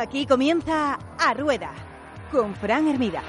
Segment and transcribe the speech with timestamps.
[0.00, 1.72] Aquí comienza A Rueda
[2.30, 3.20] con Fran Hermida.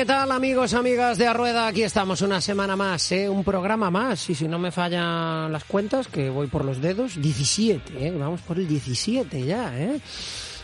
[0.00, 1.66] ¿Qué tal amigos, amigas de Arrueda?
[1.66, 3.28] Aquí estamos una semana más, ¿eh?
[3.28, 4.30] un programa más.
[4.30, 8.10] Y si no me fallan las cuentas, que voy por los dedos, 17, ¿eh?
[8.10, 9.78] vamos por el 17 ya.
[9.78, 10.00] ¿eh?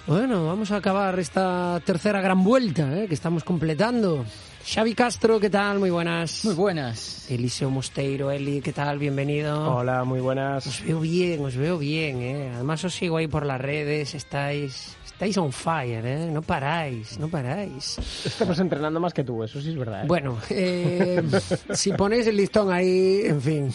[0.06, 3.08] Bueno, vamos a acabar esta tercera gran vuelta ¿eh?
[3.08, 4.24] que estamos completando.
[4.66, 5.80] Xavi Castro, ¿qué tal?
[5.80, 6.42] Muy buenas.
[6.42, 7.30] Muy buenas.
[7.30, 8.98] Eliseo Mosteiro, Eli, ¿qué tal?
[8.98, 9.70] Bienvenido.
[9.70, 10.66] Hola, muy buenas.
[10.66, 12.52] Os veo bien, os veo bien, ¿eh?
[12.54, 14.96] Además os sigo ahí por las redes, estáis...
[15.16, 16.28] Estáis on fire, ¿eh?
[16.30, 17.96] No paráis, no paráis.
[18.26, 20.02] Estamos entrenando más que tú, eso sí es verdad.
[20.02, 20.06] ¿eh?
[20.06, 21.22] Bueno, eh,
[21.72, 23.72] si ponéis el listón ahí, en fin.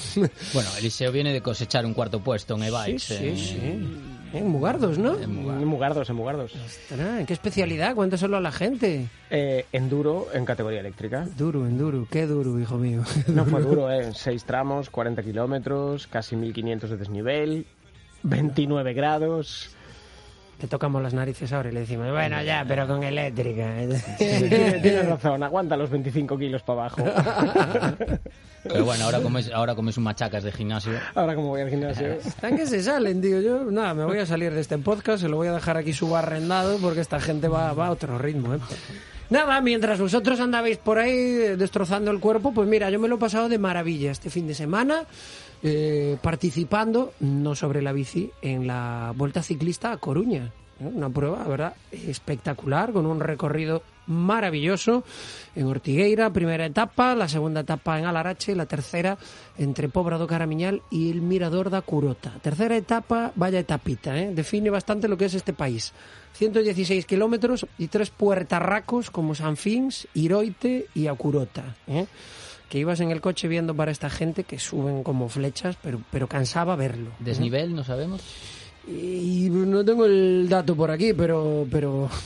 [0.54, 3.00] Bueno, Eliseo viene de cosechar un cuarto puesto en Sí, e-bikes.
[3.00, 4.38] sí, eh, sí.
[4.38, 5.18] En Mugardos, ¿no?
[5.20, 5.58] en Mugar.
[5.62, 6.54] En Mugardos, en Mugardos.
[6.56, 7.96] Ostras, ¿en qué especialidad?
[7.96, 9.08] Cuéntaselo a la gente.
[9.32, 11.28] Eh, enduro en categoría eléctrica.
[11.40, 13.02] Duro, en duro, qué duro, hijo mío.
[13.28, 14.12] No fue duro, ¿eh?
[14.14, 17.66] Seis tramos, 40 kilómetros, casi 1500 de desnivel,
[18.22, 19.72] 29 grados.
[20.62, 23.74] Te tocamos las narices ahora y le decimos, bueno, ya, pero con eléctrica.
[24.20, 27.04] Tienes, tienes razón, aguanta los 25 kilos para abajo.
[28.64, 30.94] Pero bueno, ahora comes, ahora comes un machacas de gimnasio.
[31.16, 32.12] Ahora como voy al gimnasio.
[32.14, 33.72] Están que se salen, digo yo.
[33.72, 36.78] Nada, me voy a salir de este podcast, se lo voy a dejar aquí subarrendado
[36.78, 38.60] porque esta gente va, va a otro ritmo, ¿eh?
[39.32, 43.16] Nada, mientras vosotros andabais por ahí eh, destrozando el cuerpo, pues mira, yo me lo
[43.16, 45.06] he pasado de maravilla este fin de semana,
[45.64, 50.52] eh, participando, no sobre la bici, en la Vuelta Ciclista a Coruña.
[50.80, 50.86] ¿eh?
[50.86, 55.04] Una prueba, verdad, espectacular, con un recorrido maravilloso
[55.56, 59.18] en Ortigueira, primera etapa, la segunda etapa en Alarache, la tercera
[59.58, 62.34] entre Pobra do Caramiñal y el Mirador da Curota.
[62.42, 64.32] Tercera etapa, vaya etapita, ¿eh?
[64.34, 65.94] define bastante lo que es este país.
[66.34, 71.76] 116 kilómetros y tres puertarracos como San Fins, Iroite y Acurota.
[71.88, 72.08] ¿eh?
[72.72, 76.30] Que ibas en el coche viendo para esta gente que suben como flechas, pero, pero
[76.30, 77.12] cansaba verlo.
[77.20, 78.22] Desnivel, no sabemos.
[78.88, 81.68] Y no tengo el dato por aquí, pero...
[81.70, 82.10] pero...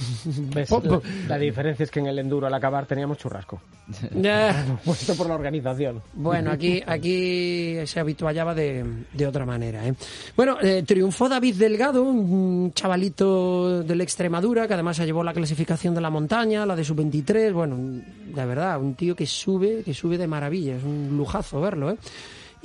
[0.55, 3.61] La, la diferencia es que en el enduro al acabar teníamos churrasco.
[4.85, 6.01] Puesto por la organización.
[6.13, 9.85] Bueno, aquí, aquí se habituallaba de, de otra manera.
[9.87, 9.93] ¿eh?
[10.35, 15.33] Bueno, eh, triunfó David Delgado, un chavalito de la Extremadura, que además se llevó la
[15.33, 19.83] clasificación de la montaña, la de su 23 Bueno, de verdad, un tío que sube,
[19.83, 20.77] que sube de maravilla.
[20.77, 21.97] Es un lujazo verlo, ¿eh?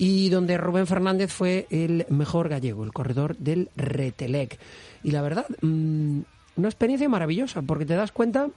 [0.01, 4.59] Y donde Rubén Fernández fue el mejor gallego, el corredor del Retelec.
[5.03, 6.21] Y la verdad, mm,
[6.57, 8.49] una experiencia maravillosa, porque te das cuenta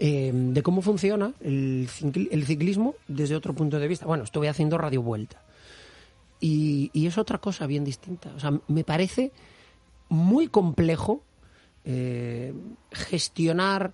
[0.00, 4.06] eh, de cómo funciona el ciclismo desde otro punto de vista.
[4.06, 5.40] Bueno, estuve haciendo radio vuelta.
[6.40, 8.32] Y, y es otra cosa bien distinta.
[8.34, 9.30] O sea, me parece
[10.08, 11.22] muy complejo
[11.84, 12.52] eh,
[12.90, 13.92] gestionar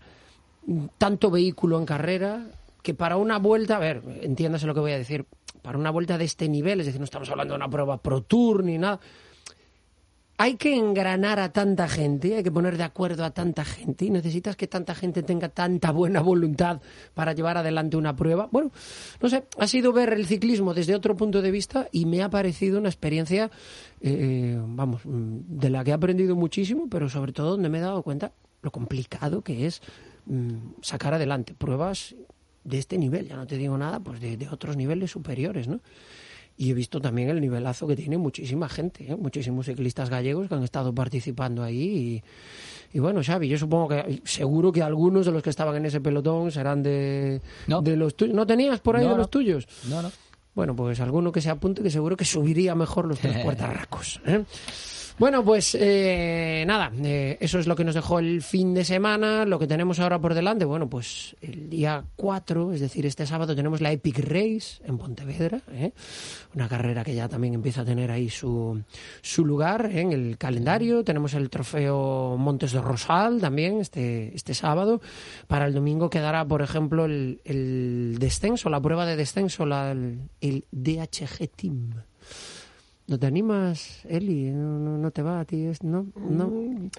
[0.99, 2.47] tanto vehículo en carrera
[2.83, 5.27] que para una vuelta, a ver, entiéndase lo que voy a decir,
[5.63, 8.23] para una vuelta de este nivel, es decir, no estamos hablando de una prueba Pro
[8.23, 9.01] Tour ni nada,
[10.41, 14.11] hay que engranar a tanta gente, hay que poner de acuerdo a tanta gente y
[14.11, 16.81] necesitas que tanta gente tenga tanta buena voluntad
[17.13, 18.49] para llevar adelante una prueba.
[18.51, 18.73] Bueno,
[19.21, 22.31] no sé, ha sido ver el ciclismo desde otro punto de vista y me ha
[22.31, 23.51] parecido una experiencia,
[24.01, 27.83] eh, vamos, mm, de la que he aprendido muchísimo, pero sobre todo donde me he
[27.83, 29.83] dado cuenta lo complicado que es
[30.25, 32.15] mm, sacar adelante pruebas
[32.65, 35.81] de este nivel, ya no te digo nada, pues de, de otros niveles superiores, ¿no?
[36.57, 39.17] Y he visto también el nivelazo que tiene muchísima gente, ¿eh?
[39.17, 42.23] muchísimos ciclistas gallegos que han estado participando ahí.
[42.93, 45.87] Y, y bueno, Xavi, yo supongo que seguro que algunos de los que estaban en
[45.87, 47.81] ese pelotón serán de, No.
[47.81, 48.35] de los tuyos.
[48.35, 49.19] ¿No tenías por ahí No, de no.
[49.23, 49.67] los tuyos?
[49.89, 50.13] No, no.
[50.55, 54.21] Bueno, pues alguno que se apunte que seguro que subiría mejor los tres puertarracos.
[54.27, 54.45] ¿eh?
[55.21, 59.45] Bueno, pues eh, nada, eh, eso es lo que nos dejó el fin de semana.
[59.45, 63.55] Lo que tenemos ahora por delante, bueno, pues el día 4, es decir, este sábado
[63.55, 65.93] tenemos la Epic Race en Pontevedra, ¿eh?
[66.55, 68.83] una carrera que ya también empieza a tener ahí su,
[69.21, 70.01] su lugar ¿eh?
[70.01, 71.05] en el calendario.
[71.05, 75.03] Tenemos el trofeo Montes de Rosal también este, este sábado.
[75.47, 81.47] Para el domingo quedará, por ejemplo, el, descenso, la prueba de descenso, la, el DHG
[81.55, 81.91] Team.
[83.11, 84.53] ¿No te animas, Eli?
[84.53, 85.69] ¿No, no, no te va a ti?
[85.83, 86.07] ¿No?
[86.15, 86.49] ¿No?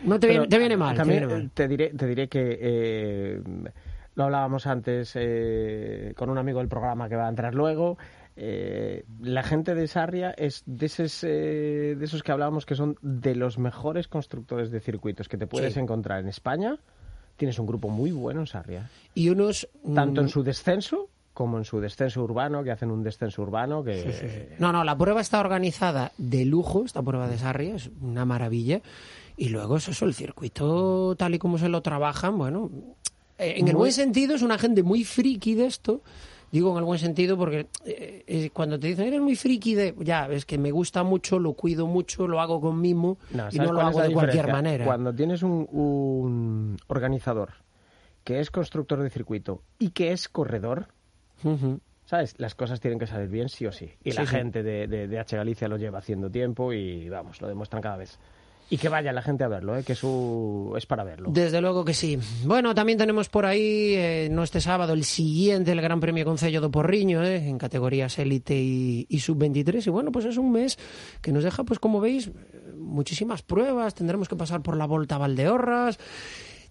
[0.04, 0.92] no te, viene, te viene mal.
[0.92, 1.52] te También viene mal.
[1.54, 3.42] te diré, te diré que eh,
[4.16, 7.98] lo hablábamos antes eh, con un amigo del programa que va a entrar luego.
[8.36, 12.98] eh, la gente de Sarria es de esos, eh, de esos que hablábamos que son
[13.02, 15.80] de los mejores constructores de circuitos que te puedes Sí.
[15.80, 16.76] encontrar en España.
[17.38, 18.90] Tienes un grupo muy bueno en Sarria.
[19.16, 19.70] Y unos...
[19.96, 23.84] Tanto en mm, su descenso como en su descenso urbano, que hacen un descenso urbano
[23.84, 24.56] que...
[24.60, 28.82] No, no, la prueba está organizada de lujo, esta prueba de Sarria, es una maravilla.
[29.38, 32.70] Y luego es eso, el circuito tal y como se lo trabajan, bueno,
[33.38, 36.02] eh, en el buen sentido es una gente muy friki de esto.
[36.52, 39.96] Digo en el buen sentido porque eh, eh, cuando te dicen eres muy friki de,
[40.00, 43.56] ya, es que me gusta mucho, lo cuido mucho, lo hago con mimo y ¿sabes
[43.56, 44.86] no lo hago de cualquier manera.
[44.86, 47.54] Cuando tienes un, un organizador
[48.26, 50.90] que es constructor de circuito y que es corredor,
[52.06, 52.36] ¿sabes?
[52.38, 53.90] Las cosas tienen que salir bien sí o sí.
[54.04, 54.36] Y Sí, la sí.
[54.36, 57.98] gente de, de, de H Galicia lo lleva haciendo tiempo y, vamos, lo demuestran cada
[57.98, 58.18] vez.
[58.70, 59.84] Y que vaya la gente a verlo, ¿eh?
[59.84, 60.74] que su...
[60.78, 61.30] es para verlo.
[61.30, 62.18] Desde luego que sí.
[62.46, 66.62] Bueno, también tenemos por ahí, eh, no este sábado, el siguiente, el Gran Premio Concello
[66.62, 69.88] do Porriño, eh, en categorías élite y, y sub-23.
[69.88, 70.80] Y bueno, pues es un mes
[71.22, 72.32] que nos deja, pues como veis,
[72.78, 73.94] muchísimas pruebas.
[73.94, 76.00] Tendremos que pasar por la Volta a Valdeorras.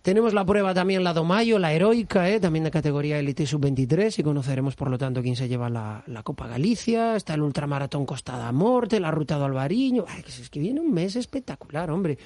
[0.03, 3.47] Tenemos la prueba también, la do Mayo, la heroica, eh, también de categoría élite y
[3.47, 7.17] sub-23, y conoceremos, por lo tanto, quién se lleva la, Copa Galicia.
[7.17, 10.07] Está el Ultramaratón Costa da Morte, la Ruta do Albariño.
[10.09, 12.17] Ay, es que viene un mes espectacular, hombre.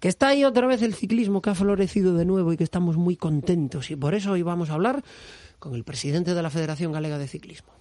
[0.00, 2.98] Que está ahí otra vez el ciclismo que ha florecido de nuevo y que estamos
[2.98, 3.90] muy contentos.
[3.90, 5.02] Y por eso hoy vamos a hablar
[5.58, 7.72] con el presidente de la Federación Galega de Ciclismo.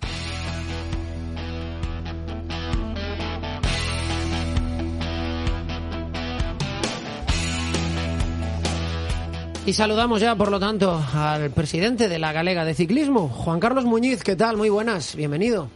[9.66, 13.86] Y saludamos ya, por lo tanto, al presidente de la Galega de Ciclismo, Juan Carlos
[13.86, 14.22] Muñiz.
[14.24, 14.58] ¿Qué tal?
[14.58, 15.70] Muy buenas, bienvenido.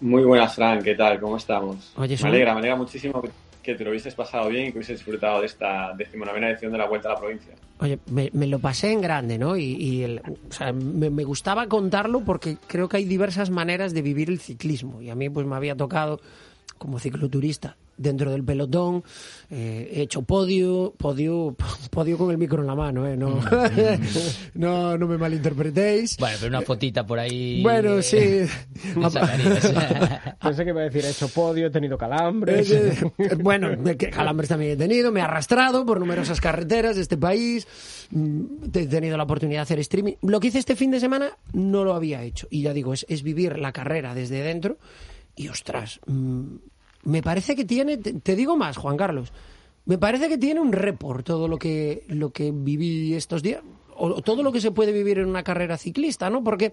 [0.00, 1.18] Muy buenas, Fran, ¿qué tal?
[1.20, 1.92] ¿Cómo estamos?
[1.96, 3.30] Oye, me alegra, me alegra muchísimo que-
[3.62, 6.78] que te lo hubieses pasado bien y que hubieses disfrutado de esta decimonovena edición de
[6.78, 7.52] la Vuelta a la Provincia.
[7.80, 9.56] Oye, me, me lo pasé en grande, ¿no?
[9.56, 13.92] Y, y el- o sea, me, me gustaba contarlo porque creo que hay diversas maneras
[13.92, 15.02] de vivir el ciclismo.
[15.02, 16.20] Y a mí, pues, me había tocado
[16.78, 19.04] como cicloturista dentro del pelotón,
[19.50, 21.54] eh, he hecho podio, podio,
[21.90, 23.16] podio con el micro en la mano, ¿eh?
[23.16, 23.40] No,
[24.54, 26.16] no, no me malinterpretéis.
[26.18, 27.62] Bueno, pero una fotita por ahí.
[27.62, 28.16] Bueno, sí.
[28.16, 28.48] eh,
[29.10, 29.72] sacarías.
[30.42, 32.70] Pensé que iba a decir, he hecho podio, he tenido calambres.
[32.70, 33.68] Eh, eh, bueno,
[34.10, 37.66] calambres también he tenido, me he arrastrado por numerosas carreteras de este país,
[38.10, 40.14] mm, he tenido la oportunidad de hacer streaming.
[40.22, 42.46] Lo que hice este fin de semana no lo había hecho.
[42.50, 44.78] Y ya digo, es, es vivir la carrera desde dentro.
[45.36, 46.56] Y ostras, mm,
[47.04, 49.32] me parece que tiene, te, digo más, Juan Carlos,
[49.86, 53.62] me parece que tiene un report todo lo que, lo que viví estos días,
[53.96, 56.44] o, todo lo que se puede vivir en una carrera ciclista, ¿no?
[56.44, 56.72] Porque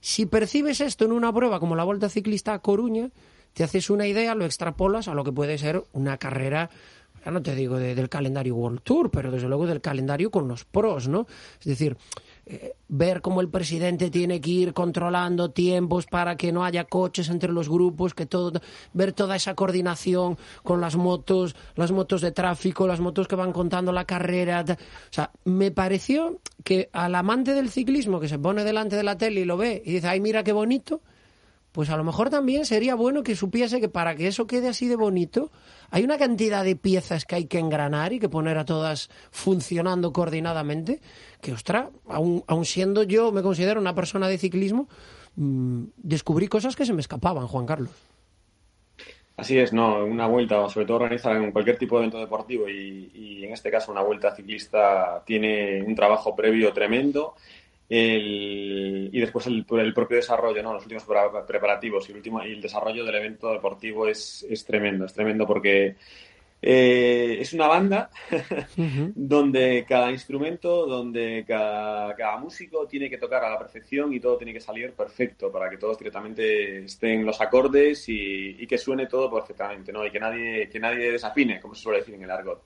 [0.00, 3.10] si percibes esto en una prueba como la Vuelta Ciclista a Coruña,
[3.52, 6.70] te haces una idea, lo extrapolas a lo que puede ser una carrera,
[7.24, 10.48] ya no te digo de- del calendario World Tour, pero desde luego del calendario con
[10.48, 11.26] los pros, ¿no?
[11.60, 11.96] Es decir,
[12.46, 17.28] eh, ver cómo el presidente tiene que ir controlando tiempos para que no haya coches
[17.28, 18.60] entre los grupos, que todo,
[18.92, 23.52] ver toda esa coordinación con las motos, las motos de tráfico, las motos que van
[23.52, 24.64] contando la carrera.
[24.68, 24.76] O
[25.12, 29.40] sea, me pareció que al amante del ciclismo que se pone delante de la tele
[29.40, 31.00] y lo ve y dice, ay, mira qué bonito,
[31.74, 34.86] pues a lo mejor también sería bueno que supiese que para que eso quede así
[34.86, 35.50] de bonito,
[35.90, 40.12] hay una cantidad de piezas que hay que engranar y que poner a todas funcionando
[40.12, 41.00] coordinadamente,
[41.40, 44.88] que, ostras, aun, aun siendo yo, me considero una persona de ciclismo,
[45.34, 47.90] mm, descubrí cosas que se me escapaban, Juan Carlos.
[49.36, 50.04] Así es, ¿no?
[50.04, 53.90] Una vuelta, sobre todo organizada en cualquier tipo de evento deportivo y en este caso
[53.90, 57.34] una vuelta ciclista tiene un trabajo previo tremendo
[57.88, 60.72] el- y después el, el propio desarrollo, ¿no?
[60.74, 64.64] Los últimos pre- preparativos y el, último, y el desarrollo del evento deportivo es, es
[64.64, 65.96] tremendo, es tremendo porque
[66.66, 68.08] eh, es una banda
[69.14, 74.38] donde cada instrumento, donde cada, cada músico tiene que tocar a la perfección y todo
[74.38, 79.06] tiene que salir perfecto para que todos directamente estén los acordes y, y que suene
[79.06, 80.06] todo perfectamente, ¿no?
[80.06, 82.62] Y que nadie, que nadie desafine, como se suele decir en el argot.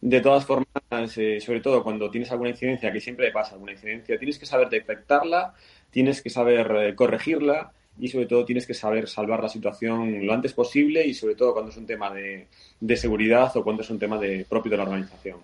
[0.00, 4.18] De todas formas, eh, sobre todo cuando tienes alguna incidencia, que siempre pasa alguna incidencia,
[4.18, 5.54] tienes que saber detectarla,
[5.90, 10.32] tienes que saber eh, corregirla y sobre todo tienes que saber salvar la situación lo
[10.32, 12.46] antes posible y sobre todo cuando es un tema de,
[12.80, 15.38] de seguridad o cuando es un tema de, propio de la organización.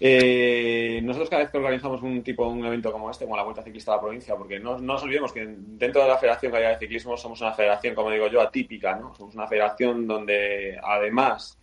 [0.00, 3.62] Eh, nosotros cada vez que organizamos un tipo un evento como este, como la Vuelta
[3.62, 6.70] Ciclista de la Provincia, porque no, no nos olvidemos que dentro de la Federación Gallega
[6.70, 9.14] de Ciclismo somos una federación, como digo yo, atípica, ¿no?
[9.14, 11.56] Somos una federación donde además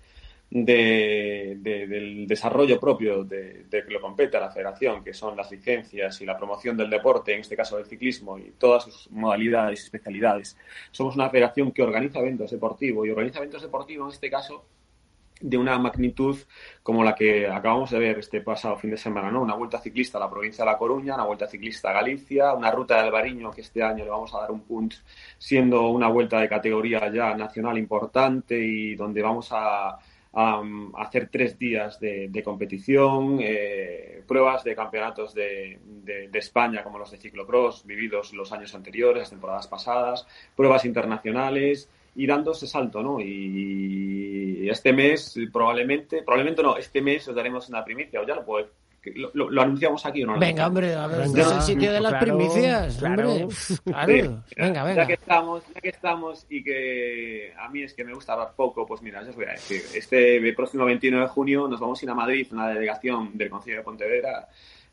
[0.53, 5.35] de, de- del desarrollo propio de, de que lo compete a la federación, que son
[5.37, 9.09] las licencias y la promoción del deporte, en este caso del ciclismo y todas sus
[9.11, 10.57] modalidades y especialidades.
[10.91, 14.65] Somos una federación que organiza eventos deportivos y organiza eventos deportivos, en este caso,
[15.39, 16.37] de una magnitud
[16.83, 19.41] como la que acabamos de ver este pasado fin de semana, ¿no?
[19.41, 22.69] Una vuelta ciclista a la provincia de La Coruña, una vuelta ciclista a Galicia, una
[22.71, 24.97] ruta de Albariño que este año le vamos a dar un punto
[25.39, 29.97] siendo una vuelta de categoría ya nacional importante y donde vamos a,
[30.33, 30.61] a,
[30.97, 35.79] hacer tres días de, competición, eh, pruebas de campeonatos de,
[36.33, 42.25] España como los de ciclocross vividos los años anteriores, las temporadas pasadas, pruebas internacionales y
[42.25, 43.19] dando ese salto, ¿no?
[43.21, 48.45] Y este mes probablemente, probablemente no, este mes os daremos una primicia, o ya lo
[48.45, 48.67] puedo
[49.33, 50.39] lo, anunciamos aquí o no?
[50.39, 52.97] Venga, hombre, a ver, es el sitio de las primicias.
[52.97, 53.47] Claro,
[53.83, 54.43] claro.
[54.55, 54.95] venga, venga.
[54.95, 58.53] Ya que, estamos, ya que estamos y que a mí es que me gusta hablar
[58.55, 59.81] poco, pues mira, ya os voy a decir.
[59.95, 63.77] Este próximo 21 de junio nos vamos a ir a Madrid, una delegación del Consejo
[63.77, 64.47] de Pontevedra,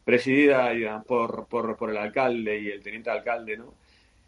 [0.05, 3.75] presidida por, por, por el alcalde y el teniente alcalde, ¿no?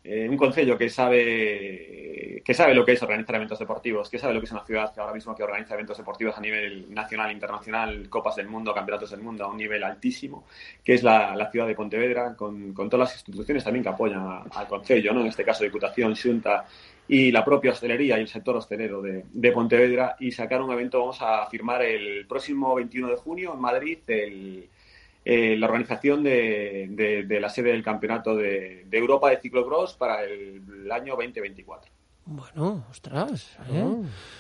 [0.03, 4.35] Eh, un concello que sabe que sabe lo que es organizar eventos deportivos, que sabe
[4.35, 7.31] lo que es una ciudad que ahora mismo que organiza eventos deportivos a nivel nacional,
[7.31, 10.47] internacional, copas del mundo, campeonatos del mundo a un nivel altísimo,
[10.83, 14.67] que es la, ciudad de Pontevedra, con, con, todas las instituciones también que apoyan al
[14.67, 15.21] concello, ¿no?
[15.21, 16.65] en este caso Diputación, Junta
[17.07, 21.01] y la propia hostelería y el sector hostelero de, de Pontevedra, y sacar un evento,
[21.01, 24.69] vamos a firmar el próximo 21 de junio en Madrid, el
[25.25, 30.91] eh, la organización de, de, la sede del Campeonato de, Europa de Ciclocross para el,
[30.91, 31.91] año 2024.
[32.27, 33.85] Bueno, ostras, ¿eh?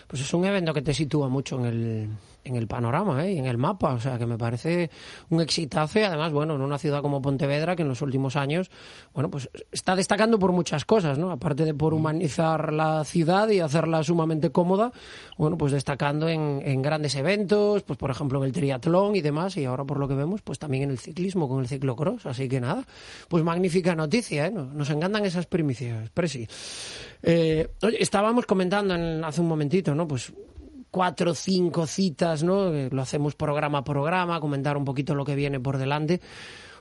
[0.07, 2.09] pues es un evento que te sitúa mucho en el,
[2.45, 3.33] en el panorama ¿eh?
[3.33, 3.95] y en el mapa.
[3.95, 4.91] O sea, que me parece
[5.29, 8.71] un exitazo y además, bueno, en una ciudad como Pontevedra, que en los últimos años,
[9.13, 11.31] bueno, pues está destacando por muchas cosas, ¿no?
[11.31, 14.93] Aparte de por humanizar la ciudad y hacerla sumamente cómoda,
[15.37, 19.57] bueno, pues destacando en, en grandes eventos, pues por ejemplo en el triatlón y demás,
[19.57, 22.27] y ahora por lo que vemos, pues también en el ciclismo con el ciclocross.
[22.27, 22.85] Así que nada,
[23.29, 24.51] pues magnífica noticia, ¿eh?
[24.51, 26.47] Nos encantan esas primicias, Presi.
[27.23, 27.69] Eh,
[27.99, 30.07] estábamos comentando en, hace un momentito, ¿no?
[30.07, 30.33] Pues
[30.91, 32.71] cuatro o cinco citas, ¿no?
[32.71, 36.21] Lo hacemos programa a programa, comentar un poquito lo que viene por delante.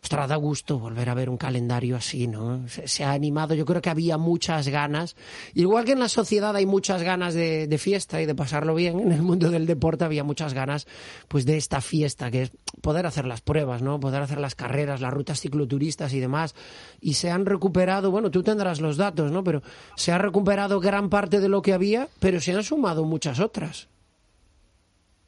[0.01, 2.65] Ostras, da gusto volver a ver un calendario así, ¿no?
[2.67, 5.17] Se, ha animado, yo creo que había muchas ganas.
[5.53, 8.99] Igual que en la sociedad hay muchas ganas de, de, fiesta y de pasarlo bien,
[9.01, 10.87] en el mundo del deporte había muchas ganas,
[11.27, 12.51] pues, de esta fiesta, que es
[12.81, 13.99] poder hacer las pruebas, ¿no?
[13.99, 16.55] Poder hacer las carreras, las rutas cicloturistas y demás.
[17.01, 19.43] Y se han recuperado, bueno, tú tendrás los datos, ¿no?
[19.43, 19.61] Pero
[19.97, 23.89] se ha recuperado gran parte de lo que había, pero se han sumado muchas otras.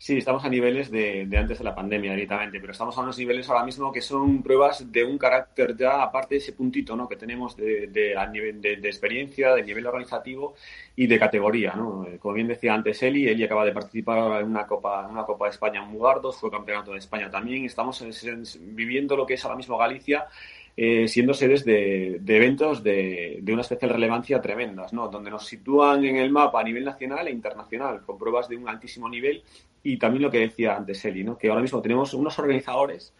[0.01, 3.47] Sí, estamos a niveles de, antes de la pandemia directamente, pero estamos a unos niveles
[3.47, 7.07] ahora mismo que son pruebas de un carácter ya, aparte de ese puntito ¿no?
[7.07, 10.55] que tenemos de, de, nivel de, experiencia, de nivel organizativo
[10.95, 11.73] y de categoría.
[11.75, 12.07] ¿no?
[12.07, 15.23] Eh, como bien decía antes Eli, Eli acaba de participar en una Copa, en una
[15.23, 17.65] Copa de España en Mugardos, fue campeonato de España también.
[17.65, 18.03] Estamos
[18.59, 20.25] viviendo lo que es ahora mismo Galicia
[20.77, 25.09] eh, siendo sedes de, eventos de, una especial relevancia tremendas, ¿no?
[25.09, 28.69] donde nos sitúan en el mapa a nivel nacional e internacional, con pruebas de un
[28.69, 29.43] altísimo nivel
[29.83, 31.37] y también lo que decía antes Eli, ¿no?
[31.37, 33.13] que ahora mismo tenemos unos organizadores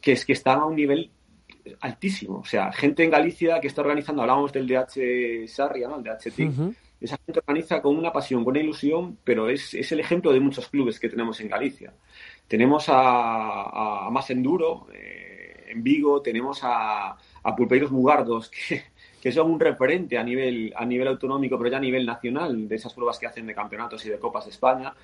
[0.00, 1.10] que, es, que están a un nivel
[1.80, 2.38] altísimo.
[2.38, 5.96] O sea, gente en Galicia que está organizando, hablábamos del DH Sarria, ¿no?
[5.96, 10.00] el DH Esa gente organiza con una pasión, con una ilusión, pero es, es, el
[10.00, 11.92] ejemplo de muchos clubes que tenemos en Galicia.
[12.46, 15.31] Tenemos a, a Más Enduro, eh,
[15.72, 18.82] en Vigo, tenemos a, a Pulpeiros Mugardos, que,
[19.20, 22.76] que, son un referente a nivel, a nivel autonómico, pero ya a nivel nacional, de
[22.76, 24.94] esas pruebas que hacen de campeonatos y de copas de España.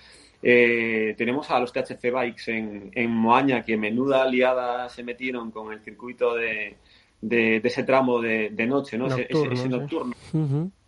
[0.42, 5.72] Eh, tenemos a los THC Bikes en, en Moaña, que menuda aliada se metieron con
[5.72, 6.76] el circuito de,
[7.20, 9.06] de, ese tramo de, noche, ¿no?
[9.06, 10.14] ese, nocturno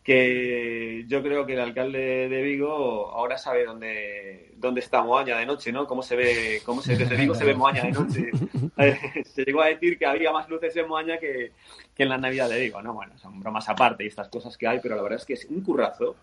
[0.02, 5.44] que yo creo que el alcalde de Vigo ahora sabe dónde, dónde está Moaña de
[5.44, 5.86] noche, ¿no?
[5.86, 8.30] Cómo se ve, cómo se, desde Vigo se ve Moaña de noche.
[9.24, 11.52] se llegó a decir que había más luces en Moaña que,
[11.98, 12.94] en la Navidad de Vigo, ¿no?
[12.94, 15.44] Bueno, son bromas aparte y estas cosas que hay, pero la verdad es que es
[15.44, 16.16] un currazo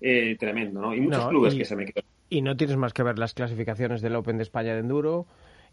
[0.00, 0.94] eh, tremendo, ¿no?
[0.94, 2.04] Y muchos clubes que se me quedan.
[2.28, 5.26] Y no tienes más que ver las clasificaciones del Open de España de Enduro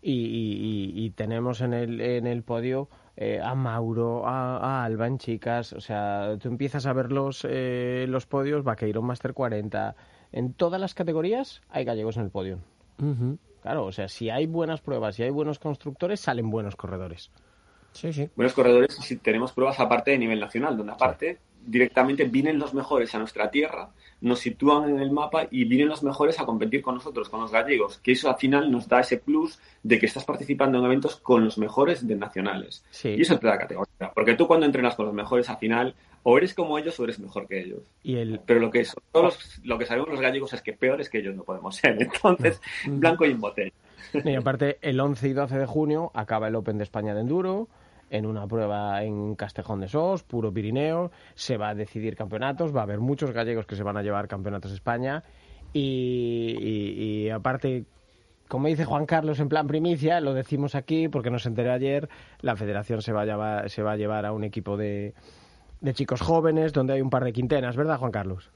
[0.03, 5.79] y, tenemos en el, en el podio eh, a Mauro, a, Alba en chicas, o
[5.79, 9.95] sea, tú empiezas a ver los, eh, los podios, Vaqueiro Master 40,
[10.31, 12.59] en todas las categorías hay gallegos en el podio.
[13.61, 17.31] Claro, o sea, si hay buenas pruebas, si hay buenos constructores, salen buenos corredores.
[17.93, 18.29] Sí, sí.
[18.35, 23.13] Buenos corredores si tenemos pruebas aparte de nivel nacional, donde aparte directamente vienen los mejores
[23.15, 23.89] a nuestra tierra
[24.23, 27.51] nos sitúan en el mapa y vienen los mejores a competir con nosotros, con los
[27.51, 31.17] gallegos, que eso al final nos da ese plus de que estás participando en eventos
[31.17, 32.85] con los mejores de nacionales.
[33.03, 35.93] Y eso te da categoría, porque tú cuando entrenas con los mejores al final
[36.23, 37.81] o eres como ellos o eres mejor que ellos.
[38.01, 38.39] Y el...
[38.45, 41.43] Pero lo que, todos lo que sabemos los gallegos es que peores que ellos no
[41.43, 41.97] podemos ser.
[42.01, 43.73] Entonces, blanco y en botella.
[44.13, 47.67] Y aparte, el 11 y 12 de junio acaba el Open de España de Enduro
[48.13, 52.81] en una prueba en Castejón de Sos, puro Pirineo, se va a decidir campeonatos, va
[52.81, 55.23] a haber muchos gallegos que se van a llevar campeonatos de España
[55.73, 57.85] y, aparte
[58.47, 62.07] como dice Juan Carlos en plan primicia, lo decimos aquí porque nos enteré ayer,
[62.41, 65.15] la federación se va a llevar, se va a, llevar a un equipo de,
[65.81, 68.51] de chicos jóvenes donde hay un par de quintenas, ¿verdad Juan Carlos?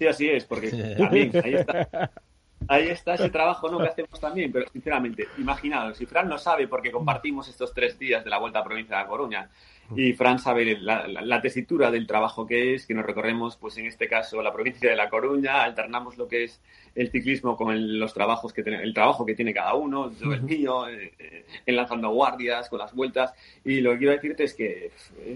[0.00, 2.10] Sí, así es, porque también ahí está
[2.68, 3.78] ahí está ese trabajo ¿no?
[3.78, 8.24] que hacemos también, pero sinceramente, imaginaos, si Fran no sabe porque compartimos estos tres días
[8.24, 9.50] de la Vuelta a la provincia de La Coruña
[9.96, 14.08] y Fran sabe la, tesitura del trabajo que es, que nos recorremos, pues en este
[14.08, 16.60] caso, la provincia de La Coruña, alternamos lo que es
[16.94, 20.42] el ciclismo con los trabajos que tiene, el trabajo que tiene cada uno, yo el
[20.42, 24.92] mío, eh, eh, enlazando guardias, con las vueltas, y lo que quiero decirte es que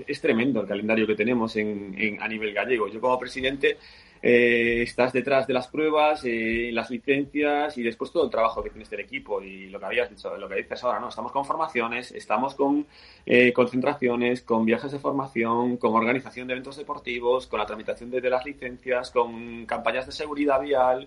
[0.07, 2.89] es tremendo el calendario que tenemos en, a nivel gallego.
[2.89, 3.79] Yo como presidente
[4.27, 8.71] eh, estás detrás de las pruebas, eh, las licencias y después todo el trabajo que
[8.71, 11.11] tienes del equipo y lo que habías dicho, lo que dices ahora, ¿no?
[11.11, 12.87] Estamos con formaciones, estamos con
[13.27, 18.31] eh, concentraciones, con viajes de formación, con organización de eventos deportivos, con la tramitación de,
[18.31, 21.07] las licencias, con campañas de seguridad vial.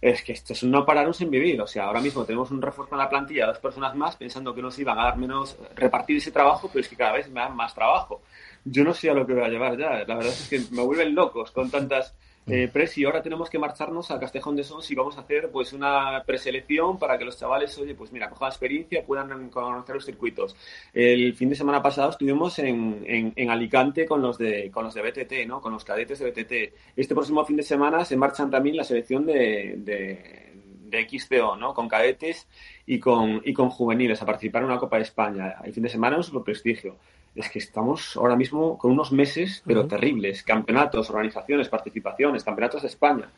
[0.00, 1.60] Es que esto es no pararnos en vivir.
[1.60, 4.62] O sea, ahora mismo tenemos un refuerzo en la plantilla, dos personas más, pensando que
[4.62, 7.56] nos iban a dar menos, repartir ese trabajo, pero es que cada vez me dan
[7.56, 8.22] más trabajo.
[8.64, 10.04] Yo no sé a lo que voy a llevar ya.
[10.06, 12.14] La verdad es que me vuelven locos con tantas
[12.46, 15.72] eh, Presi, ahora tenemos que marcharnos a Castejón de Sons y vamos a hacer pues
[15.72, 20.56] una preselección para que los chavales, oye, pues mira, cojan experiencia, puedan conocer los circuitos.
[20.92, 25.02] El fin de semana pasado estuvimos en, en, Alicante con los de con los de
[25.02, 25.60] BTT, ¿no?
[25.60, 26.96] Con los cadetes de BTT.
[26.96, 30.52] Este próximo fin de semana se marchan también la selección de, de,
[30.86, 31.74] de XCO, ¿no?
[31.74, 32.48] Con cadetes
[32.86, 35.56] y con, y con juveniles a participar en una Copa de España.
[35.64, 36.96] El fin de semana es un prestigio
[37.34, 40.42] es que estamos ahora mismo con unos meses, pero terribles.
[40.42, 43.30] Campeonatos, organizaciones, participaciones, campeonatos de España.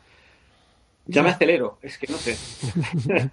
[1.07, 2.35] Ya me acelero, es que no sé.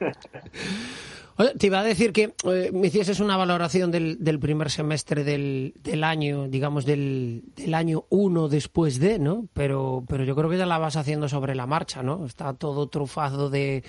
[1.59, 5.75] te iba a decir que eh, me hicieses una valoración del, del primer semestre del,
[5.83, 9.49] del año, digamos, del, del, año uno después de, ¿no?
[9.53, 12.27] Pero, pero yo creo que ya la vas haciendo sobre la marcha, ¿no?
[12.27, 13.83] Está todo trufado de,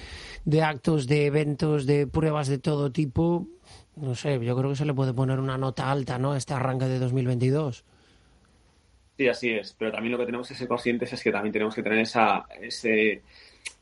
[0.45, 3.47] de actos, de eventos, de pruebas de todo tipo
[3.95, 6.35] no sé, yo creo que se le puede poner una nota alta, ¿no?
[6.35, 7.83] Este arranque de 2022.
[9.17, 11.75] Sí, así es, pero también lo que tenemos que ser conscientes es que también tenemos
[11.75, 13.21] que tener esa, ese,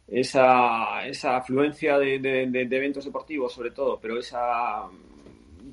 [0.07, 4.89] esa, esa afluencia de, de, eventos deportivos, sobre todo, pero esa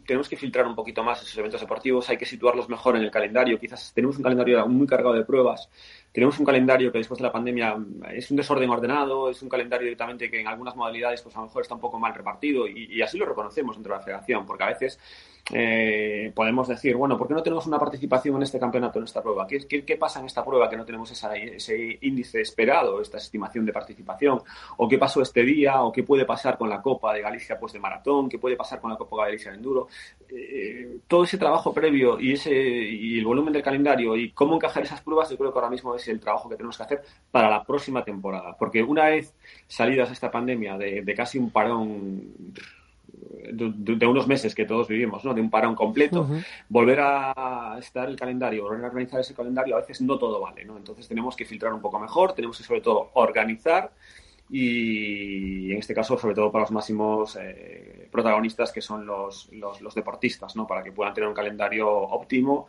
[0.07, 3.11] tenemos que filtrar un poquito más esos eventos deportivos, hay que situarlos mejor en el
[3.11, 3.59] calendario.
[3.59, 5.68] Quizás tenemos un calendario muy cargado de pruebas,
[6.18, 7.76] tenemos un calendario que después de la pandemia
[8.12, 11.46] es un desorden ordenado, es un calendario directamente que en algunas modalidades pues a lo
[11.46, 14.64] mejor está un poco mal repartido y, así lo reconocemos dentro de la federación, porque
[14.64, 14.98] a veces
[15.52, 19.22] eh, podemos decir, bueno, ¿por qué no tenemos una participación en este campeonato, en esta
[19.22, 19.46] prueba?
[19.46, 23.72] ¿Qué, qué, pasa en esta prueba que no tenemos ese índice esperado, esta estimación de
[23.72, 24.42] participación?
[24.76, 25.82] ¿O qué pasó este día?
[25.82, 28.28] ¿O qué puede pasar con la Copa de Galicia pues, de maratón?
[28.28, 29.88] ¿Qué puede pasar con la Copa de Galicia de enduro?
[30.28, 34.82] Eh, todo ese trabajo previo y, ese, y el volumen del calendario y cómo encajar
[34.82, 37.48] esas pruebas, yo creo que ahora mismo es el trabajo que tenemos que hacer para
[37.48, 38.54] la próxima temporada.
[38.58, 39.34] Porque una vez
[39.66, 42.52] salidas esta pandemia de, de casi un parón
[43.52, 45.35] de, unos meses que todos vivimos, ¿no?
[45.35, 46.28] De un parón completo,
[46.68, 50.64] volver a estar el calendario, volver a organizar ese calendario, a veces no todo vale,
[50.64, 50.76] ¿no?
[50.76, 53.92] Entonces tenemos que filtrar un poco mejor, tenemos que sobre todo organizar
[54.50, 59.83] y en este caso sobre todo para los máximos eh, protagonistas que son los, los,
[59.83, 60.66] los, deportistas, ¿no?
[60.66, 62.68] Para que puedan tener un calendario óptimo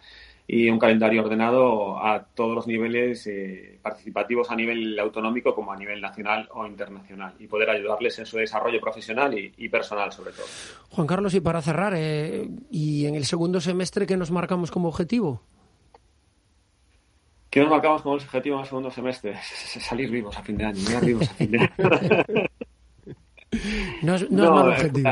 [0.52, 5.78] y un calendario ordenado a todos los niveles eh, participativos a nivel autonómico como a
[5.78, 10.48] nivel nacional o internacional y poder ayudarles en su desarrollo profesional y, personal sobre todo.
[10.90, 14.88] Juan Carlos, y para cerrar, eh, ¿y en el segundo semestre qué nos marcamos como
[14.88, 15.44] objetivo?
[17.52, 19.36] ¿Qué nos marcamos como objetivo en el segundo semestre?
[19.44, 21.70] Salir vivos a fin de año, mirar vivos a fin de año.
[24.02, 25.12] no es, no, mal objetivo.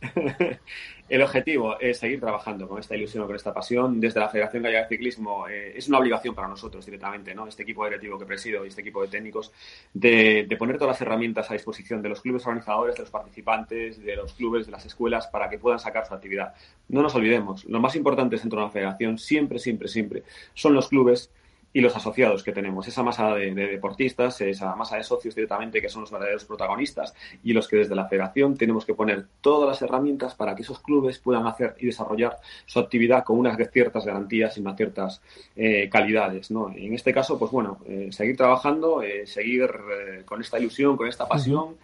[1.10, 3.98] El objetivo es seguir trabajando con esta ilusión, con esta pasión.
[3.98, 7.48] Desde la Federación Gallega de Ciclismo eh, es una obligación para nosotros directamente, ¿no?
[7.48, 9.50] Este equipo directivo que presido y este equipo de técnicos,
[9.92, 14.14] de, poner todas las herramientas a disposición de los clubes organizadores, de los participantes, de
[14.14, 16.54] los clubes, de las escuelas, para que puedan sacar su actividad.
[16.88, 20.22] No nos olvidemos, lo más importante dentro de una federación, siempre, siempre, siempre,
[20.54, 21.32] son los clubes
[21.72, 25.88] y los asociados que tenemos, esa masa de, deportistas, esa masa de socios directamente que
[25.88, 29.82] son los verdaderos protagonistas y los que desde la federación tenemos que poner todas las
[29.82, 34.56] herramientas para que esos clubes puedan hacer y desarrollar su actividad con unas ciertas garantías
[34.56, 35.22] y unas ciertas
[35.54, 36.50] eh, calidades.
[36.50, 36.72] ¿no?
[36.74, 39.70] En este caso, pues bueno, eh, seguir trabajando, eh, seguir
[40.24, 41.76] con esta ilusión, con esta pasión.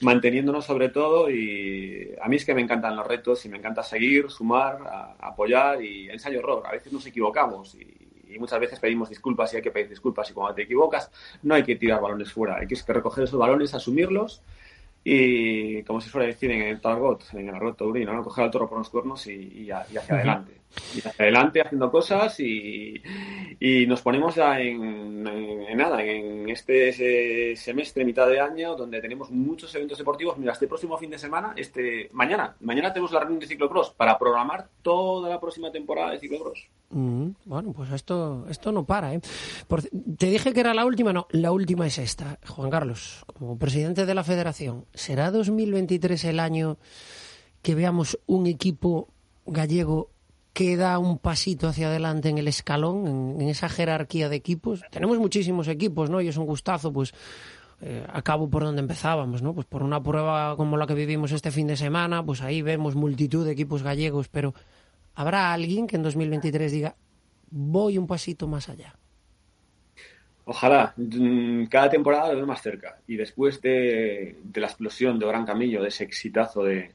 [0.00, 3.84] manteniéndonos sobre todo y a mí es que me encantan los retos y me encanta
[3.84, 6.62] seguir, sumar, apoyar y ensayo error.
[6.66, 8.01] A veces nos equivocamos y,
[8.34, 11.10] y muchas veces pedimos disculpas y hay que pedir disculpas y cuando te equivocas
[11.42, 14.42] no hay que tirar balones fuera, hay que recoger esos balones, asumirlos
[15.04, 18.22] y como se suele decir en el targot, en el argot taurino, ¿no?
[18.22, 20.52] coger al toro por los cuernos y, hacia adelante.
[20.94, 23.02] Y hacia adelante haciendo cosas y,
[23.64, 29.72] y nos ponemos en, en, nada, en este semestre, mitad de año, donde tenemos muchos
[29.76, 30.36] eventos deportivos.
[30.36, 34.18] Mira, este próximo fin de semana, este mañana, mañana tenemos la reunión de ciclocross para
[34.18, 36.66] programar toda la próxima temporada de ciclocross.
[36.90, 39.20] Mm, bueno, pues esto, esto no para, ¿eh?
[39.68, 42.40] Por- te dije que era la última, no, la última es esta.
[42.48, 46.78] Juan Carlos, como presidente de la federación, ¿será 2023 el año
[47.62, 49.08] que veamos un equipo
[49.46, 50.10] gallego
[50.52, 54.82] que da un pasito hacia adelante en el escalón, en, esa jerarquía de equipos?
[54.90, 56.20] Tenemos muchísimos equipos, ¿no?
[56.20, 57.14] Y es un gustazo, pues,
[57.80, 59.54] eh, acabo por donde empezábamos, ¿no?
[59.54, 62.94] Pues por una prueba como la que vivimos este fin de semana, pues ahí vemos
[62.94, 64.54] multitud de equipos gallegos, pero
[65.14, 66.96] ¿habrá alguien que en 2023 diga,
[67.50, 68.94] voy un pasito más allá?
[70.44, 72.98] Ojalá, mm, cada temporada lo veo más cerca.
[73.06, 76.90] Y después de, de la explosión de Oran Camillo, de ese exitazo de,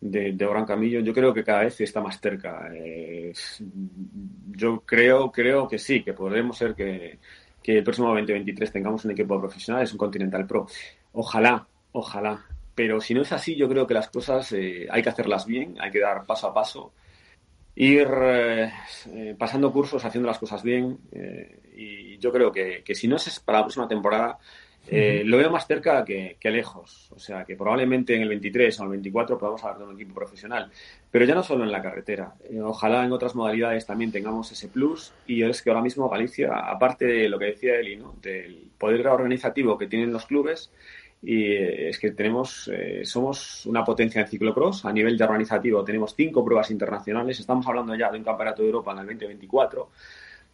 [0.00, 2.70] de, de Camillo, yo creo que cada vez está más cerca.
[2.74, 3.32] Eh,
[4.56, 7.18] yo creo, creo que sí, que podremos ser que,
[7.62, 10.66] que el próximo 2023 tengamos un equipo profesional, es un Continental Pro.
[11.12, 12.44] Ojalá, ojalá.
[12.74, 15.76] Pero si no es así, yo creo que las cosas eh, hay que hacerlas bien,
[15.80, 16.92] hay que dar paso a paso
[17.80, 18.72] ir eh,
[19.06, 20.98] eh, pasando cursos, haciendo las cosas bien.
[21.12, 24.38] eh, y yo creo que, que si no es para la próxima temporada,
[24.88, 27.10] eh, lo veo más cerca que, que lejos.
[27.12, 30.14] O sea, que probablemente en el 23 o el 24 podamos hablar de un equipo
[30.14, 30.70] profesional.
[31.10, 32.34] Pero ya no solo en la carretera.
[32.44, 35.12] Eh, ojalá en otras modalidades también tengamos ese plus.
[35.26, 38.16] Y es que ahora mismo Galicia, aparte de lo que decía Eli, ¿no?
[38.20, 40.70] del poder organizativo que tienen los clubes,
[41.22, 44.84] y eh, es que tenemos, eh, somos una potencia en ciclocross.
[44.86, 47.38] A nivel de organizativo tenemos cinco pruebas internacionales.
[47.38, 49.90] Estamos hablando ya de un campeonato de Europa en el 2024.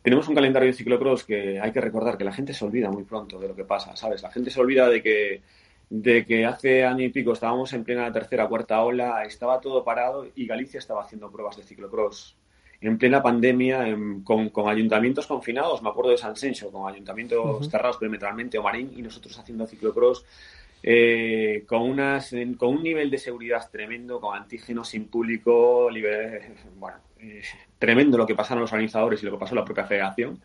[0.07, 3.03] Tenemos un calendario de ciclocross que hay que recordar que la gente se olvida muy
[3.03, 4.23] pronto de lo que pasa, ¿sabes?
[4.23, 5.43] La gente se olvida de que,
[5.91, 10.29] de que hace año y pico estábamos en plena tercera, cuarta ola, estaba todo parado
[10.37, 12.37] y Galicia estaba haciendo pruebas de ciclocross.
[12.81, 17.69] En plena pandemia, en- con, con ayuntamientos confinados, me acuerdo de San Senso, con ayuntamientos
[17.69, 20.25] cerrados perimetralmente, o Marín, y nosotros haciendo ciclocross,
[20.83, 25.89] eh, con, unas, con un nivel de seguridad tremendo, con antígenos sin público,
[26.77, 27.43] bueno, eh,
[27.79, 30.41] tremendo lo que pasaron los organizadores y lo que pasó la propia federación.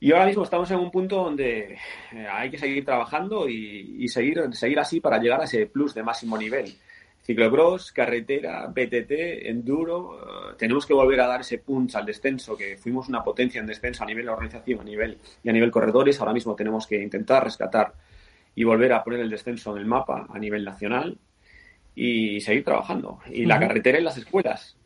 [0.00, 1.78] Y ahora mismo estamos en un punto donde
[2.12, 5.94] eh, hay que seguir trabajando y, y seguir, seguir así para llegar a ese plus
[5.94, 6.76] de máximo nivel.
[7.24, 12.76] Ciclocross, carretera, BTT, enduro, eh, tenemos que volver a dar ese punch al descenso, que
[12.76, 16.20] fuimos una potencia en descenso a nivel de organización a nivel, y a nivel corredores.
[16.20, 17.94] Ahora mismo tenemos que intentar rescatar
[18.54, 21.18] y volver a poner el descenso en el mapa a nivel nacional
[21.94, 23.20] y seguir trabajando.
[23.30, 24.76] Y la carretera en las escuelas.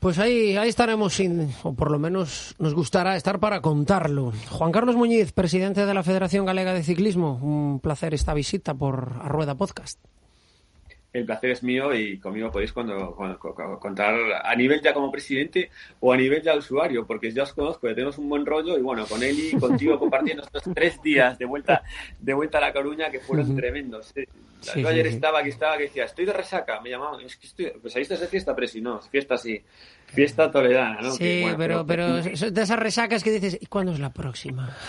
[0.00, 4.32] Pues ahí, ahí estaremos, sin, o por lo menos nos gustará estar para contarlo.
[4.48, 9.14] Juan Carlos Muñiz, presidente de la Federación Galega de Ciclismo, un placer esta visita por
[9.20, 9.98] A Rueda Podcast.
[11.18, 15.10] El placer es mío y conmigo podéis cuando, cuando- cuando- contar a nivel ya como
[15.10, 18.78] presidente o a nivel ya usuario, porque ya os conozco, ya tenemos un buen rollo
[18.78, 21.82] y bueno, con él y contigo compartiendo estos tres días de vuelta
[22.18, 24.12] de vuelta a La Coruña que fueron tremendos.
[24.16, 24.26] Eh,
[24.60, 27.36] Sí, Yo ayer sí, estaba que estaba que decía, estoy de resaca, me llamaban, es
[27.36, 29.62] que estoy, pues ahí estás de fiesta, Presi, no, fiesta sí,
[30.06, 31.12] fiesta toledana, ¿no?
[31.12, 32.14] Sí, Que, bueno, pero, pero
[32.50, 34.76] de esas resacas que dices, ¿y cuándo es la próxima?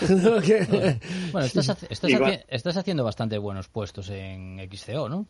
[1.32, 5.26] Bueno, estás, estás, haci- estás haciendo bastante buenos puestos en XCO, ¿no?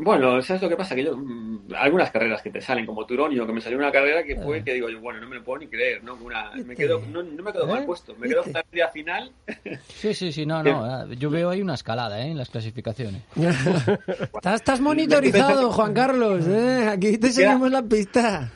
[0.00, 0.94] Bueno, ¿sabes lo que pasa?
[0.94, 4.22] Que yo, mm, algunas carreras que te salen, como Turonio, que me salió una carrera
[4.22, 6.14] que fue que digo yo, bueno, no me lo puedo ni creer, ¿no?
[6.14, 7.86] Una, me quedo, no, no me quedo mal ¿Eh?
[7.86, 9.32] puesto, me quedo con la media final.
[9.88, 10.84] Sí, sí, sí, no, no.
[10.84, 12.30] ah, Yo veo ahí una escalada ¿eh?
[12.30, 13.22] en las clasificaciones.
[13.36, 16.46] estás, estás monitorizado, Juan Carlos.
[16.46, 16.86] ¿eh?
[16.88, 18.50] Aquí te seguimos la pista.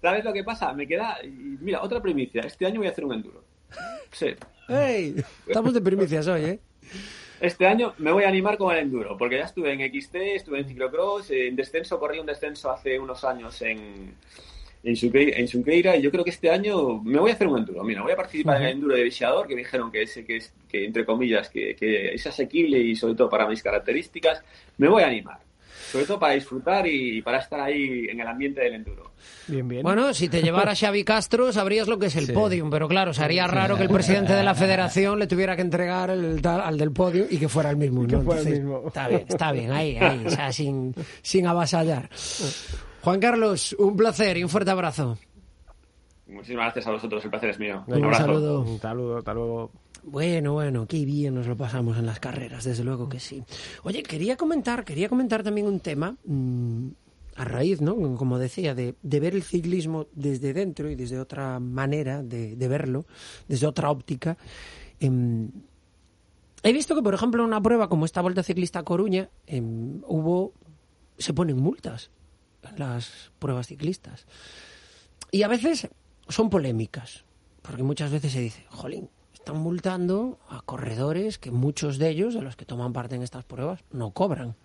[0.00, 0.72] ¿Sabes lo que pasa?
[0.72, 1.18] Me queda,
[1.60, 3.42] mira, otra primicia, este año voy a hacer un enduro.
[4.12, 4.28] Sí.
[4.68, 6.60] Ey, estamos de primicias hoy, ¿eh?
[7.40, 10.60] Este año me voy a animar con el enduro, porque ya estuve en XT, estuve
[10.60, 14.14] en ciclocross, en descenso, corrí un descenso hace unos años en,
[14.82, 17.58] en, Sunqueira, en Sunqueira, y yo creo que este año me voy a hacer un
[17.58, 17.84] enduro.
[17.84, 20.36] Mira, voy a participar en el enduro de Visiador, que me dijeron que, ese, que,
[20.36, 24.42] es, que entre comillas, que, que es asequible y sobre todo para mis características.
[24.78, 25.38] Me voy a animar,
[25.96, 29.12] sobre todo para disfrutar y para estar ahí en el ambiente del enduro.
[29.46, 29.82] Bien, bien.
[29.82, 33.46] Bueno, si te llevara Xavi Castro sabrías lo que es el podium, pero claro, sería
[33.46, 37.24] raro que el presidente de la federación le tuviera que entregar el al del podio
[37.30, 38.02] y que fuera el mismo.
[38.02, 38.20] ¿no?
[38.20, 38.88] fuera el Entonces, mismo.
[38.88, 42.10] Está bien, está bien, ahí, ahí, o sea, sin, sin avasallar.
[43.00, 45.16] Juan Carlos, un placer y un fuerte abrazo.
[46.26, 47.84] Muchísimas gracias a vosotros, el placer es mío.
[47.86, 48.60] Un saludo.
[48.60, 49.70] Un saludo, hasta luego.
[50.08, 53.42] Bueno, bueno, qué bien nos lo pasamos en las carreras, desde luego que sí.
[53.82, 56.88] Oye, quería comentar, quería comentar también un tema, mm,
[57.34, 57.96] a raíz, ¿no?
[58.16, 63.04] Como decía, de, ver el ciclismo desde dentro y desde otra manera de, de verlo,
[63.48, 64.38] desde otra óptica.
[65.00, 65.50] Em,
[66.62, 70.02] he visto que, por ejemplo, en una prueba como esta Vuelta Ciclista a Coruña, em,
[70.06, 70.52] hubo,
[71.18, 72.10] se ponen multas
[72.62, 74.24] en las pruebas ciclistas.
[75.32, 75.88] Y a veces
[76.28, 77.24] son polémicas,
[77.60, 79.10] porque muchas veces se dice, jolín,
[79.46, 83.44] están multando a corredores que muchos de ellos, de los que toman parte en estas
[83.44, 84.56] pruebas, no cobran.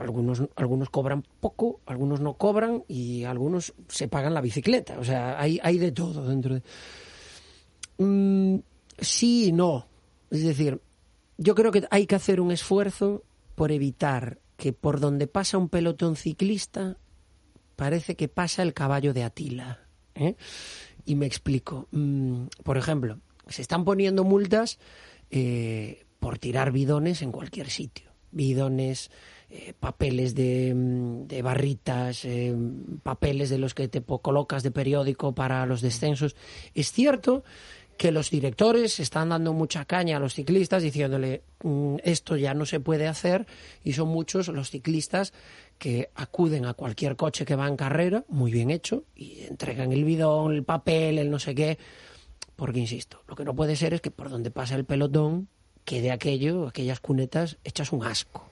[0.00, 5.00] Algunos, algunos cobran poco, algunos no cobran y algunos se pagan la bicicleta.
[5.00, 6.62] O sea, hay, hay de todo dentro de...
[7.98, 8.60] Mm,
[8.96, 9.86] sí y no.
[10.30, 10.80] Es decir,
[11.36, 13.24] yo creo que hay que hacer un esfuerzo
[13.56, 16.96] por evitar que por donde pasa un pelotón ciclista
[17.74, 19.80] parece que pasa el caballo de Atila.
[20.14, 20.36] ¿eh?
[21.04, 21.88] Y me explico.
[21.90, 24.78] Mm, por ejemplo, se están poniendo multas
[25.30, 28.10] eh, por tirar bidones en cualquier sitio.
[28.30, 29.10] Bidones,
[29.50, 32.54] eh, papeles de, mm, barritas, eh,
[33.02, 36.36] papeles de los que te colocas de periódico para los descensos.
[36.74, 37.44] Es cierto
[37.98, 42.64] que los directores están dando mucha caña a los ciclistas diciéndole mm, esto ya no
[42.64, 43.46] se puede hacer
[43.82, 45.32] y son muchos los ciclistas
[45.78, 50.04] que acuden a cualquier coche que va en carrera, muy bien hecho, y entregan el
[50.04, 51.78] bidón, el papel, el no sé qué,
[52.58, 55.48] porque insisto, lo que no puede ser es que por donde pasa el pelotón
[55.86, 58.50] quede aquello, aquellas cunetas hechas un asco.